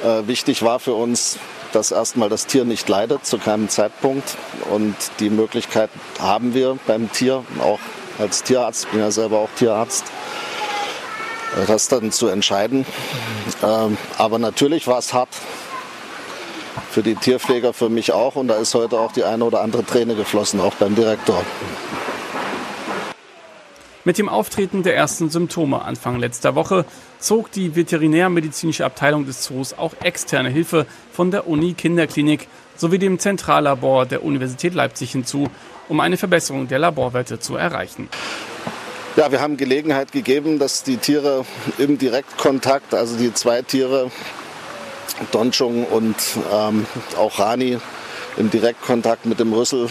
Äh, 0.03 0.27
wichtig 0.27 0.63
war 0.63 0.79
für 0.79 0.93
uns, 0.93 1.37
dass 1.73 1.91
erstmal 1.91 2.29
das 2.29 2.47
Tier 2.47 2.65
nicht 2.65 2.89
leidet 2.89 3.25
zu 3.25 3.37
keinem 3.37 3.69
Zeitpunkt. 3.69 4.35
Und 4.71 4.95
die 5.19 5.29
Möglichkeit 5.29 5.89
haben 6.19 6.53
wir 6.53 6.77
beim 6.87 7.11
Tier, 7.11 7.43
auch 7.59 7.79
als 8.19 8.43
Tierarzt, 8.43 8.89
bin 8.91 8.99
ja 8.99 9.11
selber 9.11 9.39
auch 9.39 9.49
Tierarzt, 9.57 10.05
äh, 11.61 11.65
das 11.67 11.87
dann 11.87 12.11
zu 12.11 12.27
entscheiden. 12.27 12.85
Ähm, 13.63 13.97
aber 14.17 14.39
natürlich 14.39 14.87
war 14.87 14.99
es 14.99 15.13
hart 15.13 15.29
für 16.89 17.03
die 17.03 17.15
Tierpfleger, 17.15 17.73
für 17.73 17.89
mich 17.89 18.11
auch. 18.11 18.35
Und 18.35 18.47
da 18.47 18.55
ist 18.55 18.73
heute 18.73 18.99
auch 18.99 19.11
die 19.11 19.23
eine 19.23 19.43
oder 19.45 19.61
andere 19.61 19.85
Träne 19.85 20.15
geflossen, 20.15 20.59
auch 20.59 20.75
beim 20.75 20.95
Direktor. 20.95 21.43
Mit 24.03 24.17
dem 24.17 24.29
Auftreten 24.29 24.81
der 24.81 24.95
ersten 24.95 25.29
Symptome 25.29 25.83
Anfang 25.83 26.17
letzter 26.17 26.55
Woche 26.55 26.85
zog 27.19 27.51
die 27.51 27.75
veterinärmedizinische 27.75 28.83
Abteilung 28.83 29.27
des 29.27 29.43
Zoos 29.43 29.73
auch 29.73 29.93
externe 30.01 30.49
Hilfe 30.49 30.87
von 31.13 31.29
der 31.29 31.47
Uni 31.47 31.73
Kinderklinik 31.75 32.47
sowie 32.75 32.97
dem 32.97 33.19
Zentrallabor 33.19 34.07
der 34.07 34.23
Universität 34.23 34.73
Leipzig 34.73 35.11
hinzu, 35.11 35.51
um 35.87 35.99
eine 35.99 36.17
Verbesserung 36.17 36.67
der 36.67 36.79
Laborwerte 36.79 37.39
zu 37.39 37.55
erreichen. 37.55 38.09
Ja, 39.17 39.31
wir 39.31 39.39
haben 39.39 39.55
Gelegenheit 39.55 40.11
gegeben, 40.11 40.57
dass 40.57 40.81
die 40.81 40.97
Tiere 40.97 41.45
im 41.77 41.99
Direktkontakt, 41.99 42.95
also 42.95 43.17
die 43.17 43.31
zwei 43.35 43.61
Tiere, 43.61 44.09
Donchung 45.31 45.85
und 45.85 46.15
ähm, 46.51 46.87
auch 47.19 47.37
Rani, 47.37 47.77
im 48.37 48.49
Direktkontakt 48.49 49.27
mit 49.27 49.39
dem 49.39 49.53
Rüssel 49.53 49.89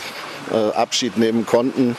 äh, 0.50 0.76
Abschied 0.76 1.16
nehmen 1.16 1.46
konnten. 1.46 1.96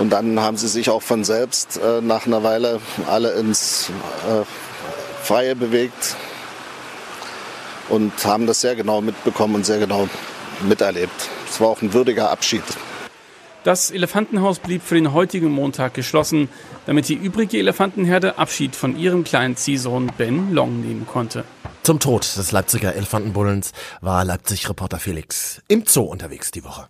Und 0.00 0.08
dann 0.08 0.40
haben 0.40 0.56
sie 0.56 0.66
sich 0.66 0.88
auch 0.88 1.02
von 1.02 1.24
selbst 1.24 1.76
äh, 1.76 2.00
nach 2.00 2.26
einer 2.26 2.42
Weile 2.42 2.80
alle 3.06 3.32
ins 3.32 3.90
äh, 4.26 4.44
Freie 5.22 5.54
bewegt 5.54 6.16
und 7.90 8.12
haben 8.24 8.46
das 8.46 8.62
sehr 8.62 8.74
genau 8.76 9.02
mitbekommen 9.02 9.56
und 9.56 9.66
sehr 9.66 9.78
genau 9.78 10.08
miterlebt. 10.66 11.28
Es 11.50 11.60
war 11.60 11.68
auch 11.68 11.82
ein 11.82 11.92
würdiger 11.92 12.30
Abschied. 12.30 12.62
Das 13.62 13.90
Elefantenhaus 13.90 14.58
blieb 14.58 14.80
für 14.82 14.94
den 14.94 15.12
heutigen 15.12 15.50
Montag 15.50 15.92
geschlossen, 15.92 16.48
damit 16.86 17.10
die 17.10 17.14
übrige 17.14 17.58
Elefantenherde 17.58 18.38
Abschied 18.38 18.74
von 18.74 18.98
ihrem 18.98 19.22
kleinen 19.22 19.56
Ziehsohn 19.56 20.10
Ben 20.16 20.54
Long 20.54 20.80
nehmen 20.80 21.06
konnte. 21.06 21.44
Zum 21.82 22.00
Tod 22.00 22.22
des 22.38 22.52
Leipziger 22.52 22.94
Elefantenbullens 22.94 23.72
war 24.00 24.24
Leipzig-Reporter 24.24 24.98
Felix 24.98 25.60
im 25.68 25.84
Zoo 25.86 26.04
unterwegs 26.04 26.50
die 26.52 26.64
Woche. 26.64 26.88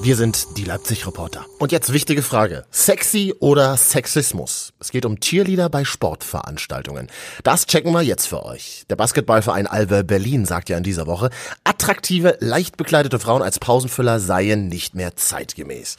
Wir 0.00 0.14
sind 0.14 0.56
die 0.56 0.62
Leipzig-Reporter. 0.62 1.44
Und 1.58 1.72
jetzt 1.72 1.92
wichtige 1.92 2.22
Frage. 2.22 2.64
Sexy 2.70 3.34
oder 3.40 3.76
Sexismus? 3.76 4.72
Es 4.78 4.92
geht 4.92 5.04
um 5.04 5.18
Cheerleader 5.18 5.68
bei 5.68 5.84
Sportveranstaltungen. 5.84 7.08
Das 7.42 7.66
checken 7.66 7.90
wir 7.92 8.02
jetzt 8.02 8.26
für 8.26 8.44
euch. 8.44 8.84
Der 8.90 8.94
Basketballverein 8.94 9.66
Alve 9.66 10.04
Berlin 10.04 10.44
sagt 10.44 10.68
ja 10.68 10.76
in 10.76 10.84
dieser 10.84 11.08
Woche, 11.08 11.30
attraktive, 11.64 12.36
leicht 12.38 12.76
bekleidete 12.76 13.18
Frauen 13.18 13.42
als 13.42 13.58
Pausenfüller 13.58 14.20
seien 14.20 14.68
nicht 14.68 14.94
mehr 14.94 15.16
zeitgemäß. 15.16 15.96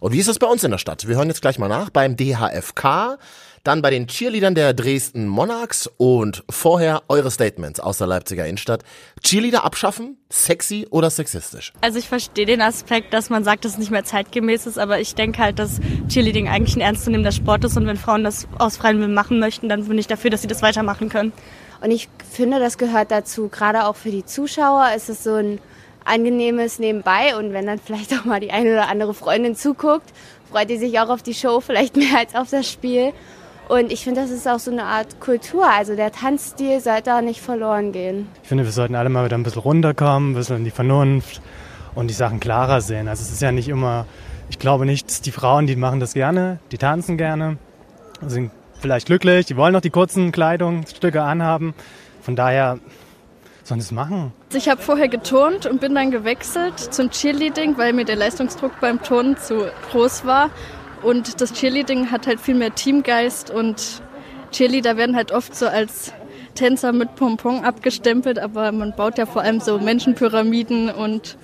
Und 0.00 0.12
wie 0.12 0.18
ist 0.18 0.30
das 0.30 0.38
bei 0.38 0.46
uns 0.46 0.64
in 0.64 0.70
der 0.70 0.78
Stadt? 0.78 1.06
Wir 1.06 1.16
hören 1.16 1.28
jetzt 1.28 1.42
gleich 1.42 1.58
mal 1.58 1.68
nach 1.68 1.90
beim 1.90 2.16
DHFK 2.16 3.18
dann 3.64 3.80
bei 3.80 3.90
den 3.90 4.08
Cheerleadern 4.08 4.54
der 4.54 4.74
Dresden 4.74 5.28
Monarchs 5.28 5.88
und 5.96 6.42
vorher 6.50 7.02
eure 7.08 7.30
Statements 7.30 7.78
aus 7.78 7.98
der 7.98 8.08
Leipziger 8.08 8.44
Innenstadt. 8.44 8.82
Cheerleader 9.22 9.64
abschaffen? 9.64 10.16
Sexy 10.30 10.86
oder 10.90 11.10
sexistisch? 11.10 11.72
Also 11.80 11.98
ich 11.98 12.08
verstehe 12.08 12.46
den 12.46 12.60
Aspekt, 12.60 13.14
dass 13.14 13.30
man 13.30 13.44
sagt, 13.44 13.64
dass 13.64 13.72
es 13.72 13.78
nicht 13.78 13.90
mehr 13.90 14.04
zeitgemäß 14.04 14.66
ist, 14.66 14.78
aber 14.78 14.98
ich 14.98 15.14
denke 15.14 15.40
halt, 15.40 15.58
dass 15.58 15.80
Cheerleading 16.08 16.48
eigentlich 16.48 16.76
ein 16.76 16.80
ernstzunehmender 16.80 17.32
Sport 17.32 17.64
ist 17.64 17.76
und 17.76 17.86
wenn 17.86 17.96
Frauen 17.96 18.24
das 18.24 18.48
aus 18.58 18.76
freiem 18.76 18.98
Willen 18.98 19.14
machen 19.14 19.38
möchten, 19.38 19.68
dann 19.68 19.86
bin 19.86 19.98
ich 19.98 20.08
dafür, 20.08 20.30
dass 20.30 20.42
sie 20.42 20.48
das 20.48 20.62
weitermachen 20.62 21.08
können. 21.08 21.32
Und 21.80 21.90
ich 21.90 22.08
finde, 22.30 22.58
das 22.58 22.78
gehört 22.78 23.10
dazu. 23.10 23.48
Gerade 23.48 23.86
auch 23.86 23.96
für 23.96 24.10
die 24.10 24.24
Zuschauer 24.24 24.90
ist 24.96 25.08
es 25.08 25.22
so 25.22 25.34
ein 25.34 25.60
angenehmes 26.04 26.80
Nebenbei 26.80 27.36
und 27.36 27.52
wenn 27.52 27.66
dann 27.66 27.78
vielleicht 27.78 28.12
auch 28.14 28.24
mal 28.24 28.40
die 28.40 28.50
eine 28.50 28.72
oder 28.72 28.88
andere 28.88 29.14
Freundin 29.14 29.54
zuguckt, 29.54 30.10
freut 30.50 30.68
die 30.68 30.78
sich 30.78 30.98
auch 30.98 31.08
auf 31.08 31.22
die 31.22 31.34
Show, 31.34 31.60
vielleicht 31.60 31.96
mehr 31.96 32.18
als 32.18 32.34
auf 32.34 32.50
das 32.50 32.68
Spiel. 32.68 33.12
Und 33.68 33.92
ich 33.92 34.04
finde, 34.04 34.20
das 34.20 34.30
ist 34.30 34.46
auch 34.46 34.58
so 34.58 34.70
eine 34.70 34.84
Art 34.84 35.20
Kultur. 35.20 35.66
Also 35.66 35.96
der 35.96 36.12
Tanzstil 36.12 36.80
sollte 36.80 37.04
da 37.04 37.22
nicht 37.22 37.40
verloren 37.40 37.92
gehen. 37.92 38.28
Ich 38.42 38.48
finde, 38.48 38.64
wir 38.64 38.72
sollten 38.72 38.94
alle 38.94 39.08
mal 39.08 39.24
wieder 39.24 39.38
ein 39.38 39.42
bisschen 39.42 39.62
runterkommen, 39.62 40.32
ein 40.32 40.34
bisschen 40.34 40.56
in 40.58 40.64
die 40.64 40.70
Vernunft 40.70 41.40
und 41.94 42.08
die 42.08 42.14
Sachen 42.14 42.40
klarer 42.40 42.80
sehen. 42.80 43.08
Also 43.08 43.22
es 43.22 43.30
ist 43.30 43.42
ja 43.42 43.52
nicht 43.52 43.68
immer, 43.68 44.06
ich 44.50 44.58
glaube 44.58 44.84
nicht, 44.84 45.26
die 45.26 45.30
Frauen, 45.30 45.66
die 45.66 45.76
machen 45.76 46.00
das 46.00 46.14
gerne, 46.14 46.58
die 46.70 46.78
tanzen 46.78 47.16
gerne, 47.16 47.56
sind 48.26 48.50
vielleicht 48.80 49.06
glücklich, 49.06 49.46
die 49.46 49.56
wollen 49.56 49.72
noch 49.72 49.80
die 49.80 49.90
kurzen 49.90 50.32
Kleidungsstücke 50.32 51.22
anhaben. 51.22 51.74
Von 52.20 52.36
daher 52.36 52.78
sollen 53.64 53.80
sie 53.80 53.86
es 53.86 53.92
machen. 53.92 54.32
Ich 54.52 54.68
habe 54.68 54.82
vorher 54.82 55.08
geturnt 55.08 55.66
und 55.66 55.80
bin 55.80 55.94
dann 55.94 56.10
gewechselt 56.10 56.78
zum 56.78 57.10
Cheerleading, 57.10 57.78
weil 57.78 57.92
mir 57.92 58.04
der 58.04 58.16
Leistungsdruck 58.16 58.72
beim 58.80 59.02
Turnen 59.02 59.36
zu 59.36 59.66
groß 59.90 60.26
war. 60.26 60.50
Und 61.02 61.40
das 61.40 61.52
Cheerleading 61.52 62.10
hat 62.10 62.26
halt 62.26 62.40
viel 62.40 62.54
mehr 62.54 62.74
Teamgeist 62.74 63.50
und 63.50 64.02
Cheerleader 64.52 64.96
werden 64.96 65.16
halt 65.16 65.32
oft 65.32 65.54
so 65.54 65.66
als 65.66 66.12
Tänzer 66.54 66.92
mit 66.92 67.16
Pompon 67.16 67.64
abgestempelt, 67.64 68.38
aber 68.38 68.70
man 68.72 68.94
baut 68.94 69.18
ja 69.18 69.26
vor 69.26 69.42
allem 69.42 69.60
so 69.60 69.78
Menschenpyramiden 69.78 70.90
und 70.90 71.36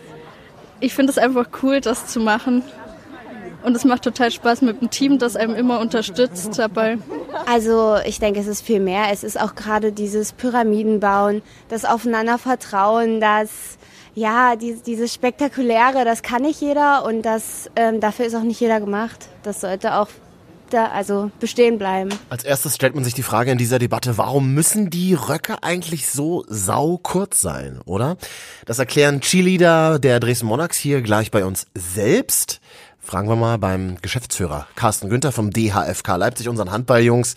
ich 0.81 0.95
finde 0.95 1.11
es 1.11 1.19
einfach 1.19 1.49
cool, 1.63 1.81
das 1.81 2.07
zu 2.07 2.21
machen. 2.21 2.63
Und 3.65 3.75
es 3.75 3.85
macht 3.85 4.03
total 4.03 4.31
Spaß 4.31 4.63
mit 4.63 4.81
dem 4.81 4.91
Team, 4.91 5.19
das 5.19 5.35
einem 5.35 5.57
immer 5.57 5.81
unterstützt 5.81 6.59
dabei. 6.59 6.99
Also 7.47 7.97
ich 8.07 8.21
denke, 8.21 8.39
es 8.39 8.47
ist 8.47 8.65
viel 8.65 8.79
mehr. 8.79 9.07
Es 9.11 9.25
ist 9.25 9.41
auch 9.41 9.57
gerade 9.57 9.91
dieses 9.91 10.33
Pyramidenbauen, 10.33 11.43
das 11.69 11.85
Aufeinandervertrauen, 11.85 13.21
das 13.21 13.79
ja, 14.15 14.57
die, 14.57 14.77
dieses 14.85 15.15
Spektakuläre, 15.15 16.05
das 16.05 16.23
kann 16.23 16.43
nicht 16.43 16.61
jeder 16.61 17.05
und 17.05 17.23
das, 17.23 17.71
ähm, 17.77 18.01
dafür 18.01 18.27
ist 18.27 18.35
auch 18.35 18.43
nicht 18.43 18.61
jeder 18.61 18.81
gemacht. 18.81 19.29
Das 19.43 19.61
sollte 19.61 19.95
auch 19.95 20.09
da, 20.71 20.87
also 20.87 21.31
bestehen 21.41 21.79
bleiben. 21.79 22.11
Als 22.29 22.45
erstes 22.45 22.75
stellt 22.75 22.95
man 22.95 23.05
sich 23.05 23.15
die 23.15 23.23
Frage 23.23 23.51
in 23.51 23.59
dieser 23.59 23.79
Debatte, 23.79 24.19
warum 24.19 24.55
müssen 24.55 24.91
die 24.91 25.15
Röcke 25.15 25.63
eigentlich 25.63 26.09
so 26.09 26.45
sau 26.49 26.99
kurz 26.99 27.41
sein, 27.41 27.81
oder? 27.85 28.17
Das 28.67 28.79
erklären 28.79 29.21
Cheerleader 29.21 29.99
der 29.99 30.21
Dresden 30.21 30.47
Monarchs 30.47 30.77
hier 30.77 31.01
gleich 31.03 31.31
bei 31.31 31.45
uns 31.45 31.67
selbst. 31.75 32.61
Fragen 33.01 33.29
wir 33.29 33.37
mal 33.37 33.59
beim 33.59 33.97
Geschäftsführer 34.03 34.67
Carsten 34.75 35.09
Günther 35.09 35.33
vom 35.33 35.51
DHFK 35.51 36.17
Leipzig, 36.17 36.49
unseren 36.49 36.71
Handballjungs. 36.71 37.35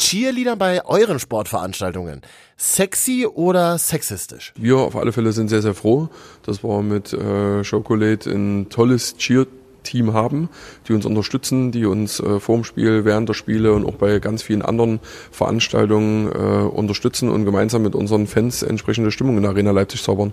Cheerleader 0.00 0.56
bei 0.56 0.82
euren 0.86 1.18
Sportveranstaltungen. 1.18 2.22
Sexy 2.56 3.26
oder 3.26 3.76
sexistisch? 3.76 4.54
Wir 4.56 4.78
auf 4.78 4.96
alle 4.96 5.12
Fälle 5.12 5.32
sind 5.32 5.48
sehr, 5.48 5.60
sehr 5.60 5.74
froh, 5.74 6.08
dass 6.42 6.64
wir 6.64 6.80
mit 6.80 7.12
äh, 7.12 7.62
Chocolate 7.62 8.30
ein 8.30 8.70
tolles 8.70 9.16
Cheer 9.18 9.46
Team 9.82 10.12
haben, 10.12 10.48
die 10.88 10.94
uns 10.94 11.04
unterstützen, 11.04 11.70
die 11.70 11.84
uns 11.84 12.18
äh, 12.20 12.40
vorm 12.40 12.64
Spiel, 12.64 13.04
während 13.04 13.28
der 13.28 13.34
Spiele 13.34 13.72
und 13.72 13.84
auch 13.84 13.94
bei 13.94 14.18
ganz 14.18 14.42
vielen 14.42 14.62
anderen 14.62 15.00
Veranstaltungen 15.30 16.28
äh, 16.28 16.66
unterstützen 16.66 17.28
und 17.28 17.44
gemeinsam 17.44 17.82
mit 17.82 17.94
unseren 17.94 18.26
Fans 18.26 18.62
entsprechende 18.62 19.10
Stimmung 19.10 19.36
in 19.36 19.42
der 19.42 19.52
Arena 19.52 19.70
Leipzig 19.70 20.02
zaubern. 20.02 20.32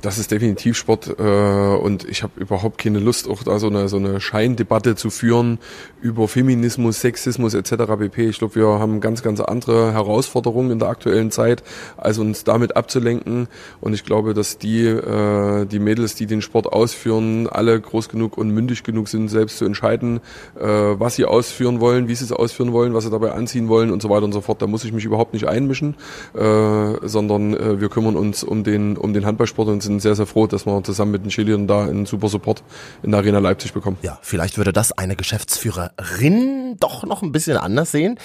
Das 0.00 0.18
ist 0.18 0.30
definitiv 0.30 0.76
Sport 0.76 1.14
äh, 1.18 1.22
und 1.22 2.08
ich 2.08 2.22
habe 2.22 2.40
überhaupt 2.40 2.78
keine 2.78 3.00
Lust, 3.00 3.28
auch 3.28 3.42
da 3.42 3.58
so 3.58 3.66
eine, 3.66 3.88
so 3.88 3.98
eine 3.98 4.20
Scheindebatte 4.20 4.96
zu 4.96 5.10
führen 5.10 5.58
über 6.00 6.26
Feminismus, 6.26 7.00
Sexismus 7.00 7.54
etc. 7.54 7.84
pp. 7.98 8.28
Ich 8.28 8.38
glaube, 8.38 8.54
wir 8.54 8.66
haben 8.66 9.00
ganz, 9.00 9.22
ganz 9.22 9.40
andere 9.40 9.92
Herausforderungen 9.92 10.70
in 10.70 10.78
der 10.78 10.88
aktuellen 10.88 11.30
Zeit, 11.30 11.62
als 11.96 12.18
uns 12.18 12.44
damit 12.44 12.76
abzulenken. 12.76 13.48
Und 13.80 13.92
ich 13.92 14.04
glaube, 14.04 14.32
dass 14.32 14.56
die, 14.56 14.86
äh, 14.86 15.66
die 15.66 15.78
Mädels, 15.78 16.14
die 16.14 16.26
den 16.26 16.40
Sport 16.40 16.66
ausführen, 16.66 17.46
alle 17.46 17.78
groß 17.78 18.08
genug 18.08 18.38
und 18.38 18.50
mündig 18.50 18.84
genug 18.84 19.08
sind, 19.08 19.28
selbst 19.28 19.58
zu 19.58 19.66
entscheiden, 19.66 20.20
äh, 20.58 20.64
was 20.64 21.16
sie 21.16 21.26
ausführen 21.26 21.80
wollen, 21.80 22.08
wie 22.08 22.14
sie 22.14 22.24
es 22.24 22.32
ausführen 22.32 22.72
wollen, 22.72 22.94
was 22.94 23.04
sie 23.04 23.10
dabei 23.10 23.32
anziehen 23.32 23.68
wollen 23.68 23.90
und 23.90 24.00
so 24.00 24.08
weiter 24.08 24.24
und 24.24 24.32
so 24.32 24.40
fort. 24.40 24.62
Da 24.62 24.66
muss 24.66 24.84
ich 24.84 24.92
mich 24.92 25.04
überhaupt 25.04 25.34
nicht 25.34 25.46
einmischen, 25.46 25.96
äh, 26.34 27.06
sondern 27.06 27.54
äh, 27.54 27.80
wir 27.80 27.90
kümmern 27.90 28.16
uns 28.16 28.44
um 28.44 28.64
den, 28.64 28.96
um 28.96 29.12
den 29.12 29.26
Handballsport 29.26 29.73
und 29.74 29.82
sind 29.82 30.00
sehr, 30.00 30.14
sehr 30.14 30.26
froh, 30.26 30.46
dass 30.46 30.64
wir 30.64 30.82
zusammen 30.82 31.10
mit 31.12 31.24
den 31.24 31.30
Chiliern 31.30 31.66
da 31.66 31.84
einen 31.84 32.06
super 32.06 32.28
Support 32.28 32.62
in 33.02 33.10
der 33.10 33.20
Arena 33.20 33.38
Leipzig 33.38 33.72
bekommen. 33.72 33.98
Ja, 34.02 34.18
vielleicht 34.22 34.56
würde 34.56 34.72
das 34.72 34.92
eine 34.92 35.16
Geschäftsführerin 35.16 36.76
doch 36.80 37.04
noch 37.04 37.22
ein 37.22 37.32
bisschen 37.32 37.58
anders 37.58 37.92
sehen. 37.92 38.18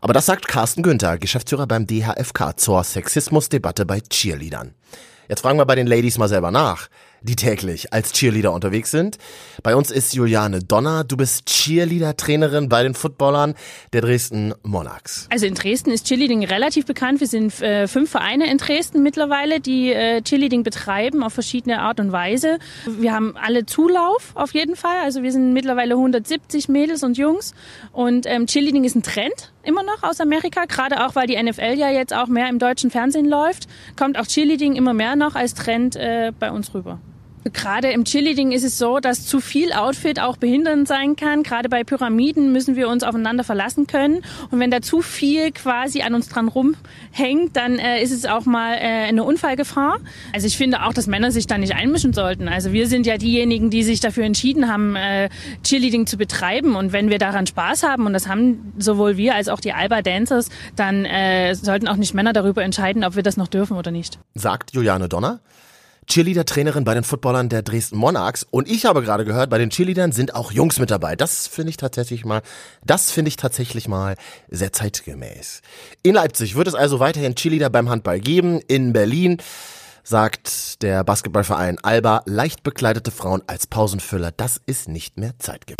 Aber 0.00 0.12
das 0.12 0.26
sagt 0.26 0.46
Carsten 0.46 0.82
Günther, 0.82 1.18
Geschäftsführer 1.18 1.66
beim 1.66 1.86
DHFK 1.86 2.56
zur 2.56 2.84
Sexismusdebatte 2.84 3.86
bei 3.86 4.00
Cheerleadern. 4.00 4.74
Jetzt 5.28 5.40
fragen 5.40 5.58
wir 5.58 5.66
bei 5.66 5.74
den 5.74 5.86
Ladies 5.86 6.18
mal 6.18 6.28
selber 6.28 6.50
nach 6.50 6.88
die 7.22 7.36
täglich 7.36 7.92
als 7.92 8.12
Cheerleader 8.12 8.52
unterwegs 8.52 8.90
sind. 8.90 9.18
Bei 9.62 9.74
uns 9.74 9.90
ist 9.90 10.14
Juliane 10.14 10.60
Donner. 10.60 11.04
Du 11.04 11.16
bist 11.16 11.46
Cheerleader-Trainerin 11.46 12.68
bei 12.68 12.82
den 12.82 12.94
Footballern 12.94 13.54
der 13.92 14.02
Dresden 14.02 14.54
Monarchs. 14.62 15.26
Also 15.30 15.46
in 15.46 15.54
Dresden 15.54 15.90
ist 15.90 16.06
Cheerleading 16.06 16.44
relativ 16.44 16.86
bekannt. 16.86 17.20
Wir 17.20 17.26
sind 17.26 17.60
äh, 17.60 17.88
fünf 17.88 18.10
Vereine 18.10 18.50
in 18.50 18.58
Dresden 18.58 19.02
mittlerweile, 19.02 19.60
die 19.60 19.92
äh, 19.92 20.22
Cheerleading 20.22 20.62
betreiben 20.62 21.22
auf 21.22 21.32
verschiedene 21.32 21.80
Art 21.80 22.00
und 22.00 22.12
Weise. 22.12 22.58
Wir 22.86 23.12
haben 23.12 23.36
alle 23.36 23.66
Zulauf 23.66 24.32
auf 24.34 24.54
jeden 24.54 24.76
Fall. 24.76 24.98
Also 25.02 25.22
wir 25.22 25.32
sind 25.32 25.52
mittlerweile 25.52 25.94
170 25.94 26.68
Mädels 26.68 27.02
und 27.02 27.18
Jungs. 27.18 27.54
Und 27.92 28.26
ähm, 28.26 28.46
Cheerleading 28.46 28.84
ist 28.84 28.94
ein 28.94 29.02
Trend 29.02 29.52
immer 29.68 29.82
noch 29.82 30.02
aus 30.02 30.20
Amerika, 30.20 30.64
gerade 30.64 31.06
auch, 31.06 31.14
weil 31.14 31.26
die 31.26 31.40
NFL 31.40 31.74
ja 31.76 31.90
jetzt 31.90 32.14
auch 32.14 32.26
mehr 32.26 32.48
im 32.48 32.58
deutschen 32.58 32.90
Fernsehen 32.90 33.28
läuft, 33.28 33.68
kommt 33.96 34.18
auch 34.18 34.26
Cheerleading 34.26 34.74
immer 34.74 34.94
mehr 34.94 35.14
noch 35.14 35.34
als 35.34 35.54
Trend 35.54 35.94
äh, 35.94 36.32
bei 36.38 36.50
uns 36.50 36.74
rüber. 36.74 36.98
Gerade 37.52 37.90
im 37.90 38.04
Cheerleading 38.04 38.52
ist 38.52 38.64
es 38.64 38.78
so, 38.78 38.98
dass 38.98 39.26
zu 39.26 39.40
viel 39.40 39.72
Outfit 39.72 40.20
auch 40.20 40.36
behindernd 40.36 40.88
sein 40.88 41.16
kann. 41.16 41.42
Gerade 41.42 41.68
bei 41.68 41.84
Pyramiden 41.84 42.52
müssen 42.52 42.76
wir 42.76 42.88
uns 42.88 43.02
aufeinander 43.02 43.44
verlassen 43.44 43.86
können. 43.86 44.22
Und 44.50 44.60
wenn 44.60 44.70
da 44.70 44.80
zu 44.80 45.02
viel 45.02 45.52
quasi 45.52 46.02
an 46.02 46.14
uns 46.14 46.28
dran 46.28 46.48
rumhängt, 46.48 47.56
dann 47.56 47.78
äh, 47.78 48.02
ist 48.02 48.12
es 48.12 48.24
auch 48.26 48.44
mal 48.44 48.74
äh, 48.74 49.08
eine 49.08 49.24
Unfallgefahr. 49.24 49.98
Also 50.32 50.46
ich 50.46 50.56
finde 50.56 50.82
auch, 50.84 50.92
dass 50.92 51.06
Männer 51.06 51.30
sich 51.30 51.46
da 51.46 51.58
nicht 51.58 51.74
einmischen 51.74 52.12
sollten. 52.12 52.48
Also 52.48 52.72
wir 52.72 52.86
sind 52.86 53.06
ja 53.06 53.16
diejenigen, 53.16 53.70
die 53.70 53.82
sich 53.82 54.00
dafür 54.00 54.24
entschieden 54.24 54.70
haben, 54.70 54.96
äh, 54.96 55.28
Cheerleading 55.64 56.06
zu 56.06 56.16
betreiben. 56.16 56.76
Und 56.76 56.92
wenn 56.92 57.10
wir 57.10 57.18
daran 57.18 57.46
Spaß 57.46 57.82
haben, 57.82 58.06
und 58.06 58.12
das 58.12 58.28
haben 58.28 58.72
sowohl 58.78 59.16
wir 59.16 59.34
als 59.34 59.48
auch 59.48 59.60
die 59.60 59.72
Alba 59.72 60.02
Dancers, 60.02 60.48
dann 60.76 61.04
äh, 61.04 61.54
sollten 61.54 61.88
auch 61.88 61.96
nicht 61.96 62.14
Männer 62.14 62.32
darüber 62.32 62.62
entscheiden, 62.62 63.04
ob 63.04 63.16
wir 63.16 63.22
das 63.22 63.36
noch 63.36 63.48
dürfen 63.48 63.76
oder 63.76 63.90
nicht. 63.90 64.18
Sagt 64.34 64.72
Juliane 64.72 65.08
Donner. 65.08 65.40
Cheerleader-Trainerin 66.08 66.84
bei 66.84 66.94
den 66.94 67.04
Footballern 67.04 67.48
der 67.48 67.62
Dresden 67.62 67.96
Monarchs. 67.96 68.46
Und 68.50 68.68
ich 68.68 68.86
habe 68.86 69.02
gerade 69.02 69.24
gehört, 69.24 69.50
bei 69.50 69.58
den 69.58 69.70
Cheerleadern 69.70 70.12
sind 70.12 70.34
auch 70.34 70.50
Jungs 70.52 70.78
mit 70.78 70.90
dabei. 70.90 71.16
Das 71.16 71.46
finde 71.46 71.70
ich 71.70 71.76
tatsächlich 71.76 72.24
mal, 72.24 72.42
das 72.84 73.10
finde 73.10 73.28
ich 73.28 73.36
tatsächlich 73.36 73.88
mal 73.88 74.16
sehr 74.48 74.72
zeitgemäß. 74.72 75.60
In 76.02 76.14
Leipzig 76.14 76.56
wird 76.56 76.66
es 76.66 76.74
also 76.74 76.98
weiterhin 76.98 77.34
Cheerleader 77.34 77.70
beim 77.70 77.90
Handball 77.90 78.20
geben. 78.20 78.60
In 78.68 78.92
Berlin 78.92 79.36
sagt 80.02 80.82
der 80.82 81.04
Basketballverein 81.04 81.78
Alba, 81.82 82.22
leicht 82.24 82.62
bekleidete 82.62 83.10
Frauen 83.10 83.42
als 83.46 83.66
Pausenfüller. 83.66 84.32
Das 84.32 84.60
ist 84.64 84.88
nicht 84.88 85.18
mehr 85.18 85.34
zeitgemäß. 85.38 85.78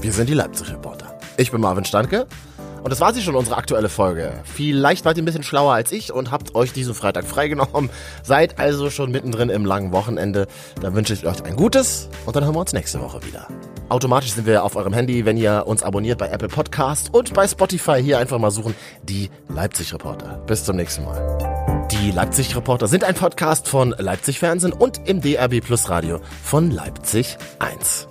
Wir 0.00 0.12
sind 0.12 0.28
die 0.28 0.34
Leipzig-Reporter. 0.34 1.18
Ich 1.38 1.50
bin 1.50 1.60
Marvin 1.62 1.84
Standke. 1.84 2.26
Und 2.82 2.90
das 2.90 3.00
war 3.00 3.12
sie 3.12 3.22
schon, 3.22 3.34
unsere 3.34 3.56
aktuelle 3.56 3.88
Folge. 3.88 4.32
Vielleicht 4.44 5.04
wart 5.04 5.16
ihr 5.16 5.22
ein 5.22 5.26
bisschen 5.26 5.42
schlauer 5.42 5.74
als 5.74 5.92
ich 5.92 6.12
und 6.12 6.30
habt 6.30 6.54
euch 6.54 6.72
diesen 6.72 6.94
Freitag 6.94 7.24
freigenommen. 7.24 7.90
Seid 8.22 8.58
also 8.58 8.90
schon 8.90 9.10
mittendrin 9.10 9.50
im 9.50 9.64
langen 9.64 9.92
Wochenende. 9.92 10.46
Da 10.80 10.94
wünsche 10.94 11.12
ich 11.12 11.26
euch 11.26 11.44
ein 11.44 11.56
gutes 11.56 12.08
und 12.26 12.36
dann 12.36 12.44
hören 12.44 12.54
wir 12.54 12.60
uns 12.60 12.72
nächste 12.72 13.00
Woche 13.00 13.24
wieder. 13.24 13.48
Automatisch 13.88 14.32
sind 14.32 14.46
wir 14.46 14.64
auf 14.64 14.76
eurem 14.76 14.92
Handy, 14.92 15.24
wenn 15.24 15.36
ihr 15.36 15.64
uns 15.66 15.82
abonniert 15.82 16.18
bei 16.18 16.28
Apple 16.28 16.48
Podcast 16.48 17.12
und 17.12 17.34
bei 17.34 17.46
Spotify. 17.46 18.02
Hier 18.02 18.18
einfach 18.18 18.38
mal 18.38 18.50
suchen, 18.50 18.74
die 19.02 19.30
Leipzig 19.48 19.92
Reporter. 19.92 20.42
Bis 20.46 20.64
zum 20.64 20.76
nächsten 20.76 21.04
Mal. 21.04 21.88
Die 21.90 22.12
Leipzig 22.12 22.54
Reporter 22.54 22.86
sind 22.86 23.04
ein 23.04 23.14
Podcast 23.14 23.68
von 23.68 23.94
Leipzig 23.98 24.38
Fernsehen 24.38 24.72
und 24.72 25.08
im 25.08 25.20
DRB 25.20 25.60
Plus 25.60 25.90
Radio 25.90 26.20
von 26.44 26.70
Leipzig 26.70 27.36
1. 27.58 28.06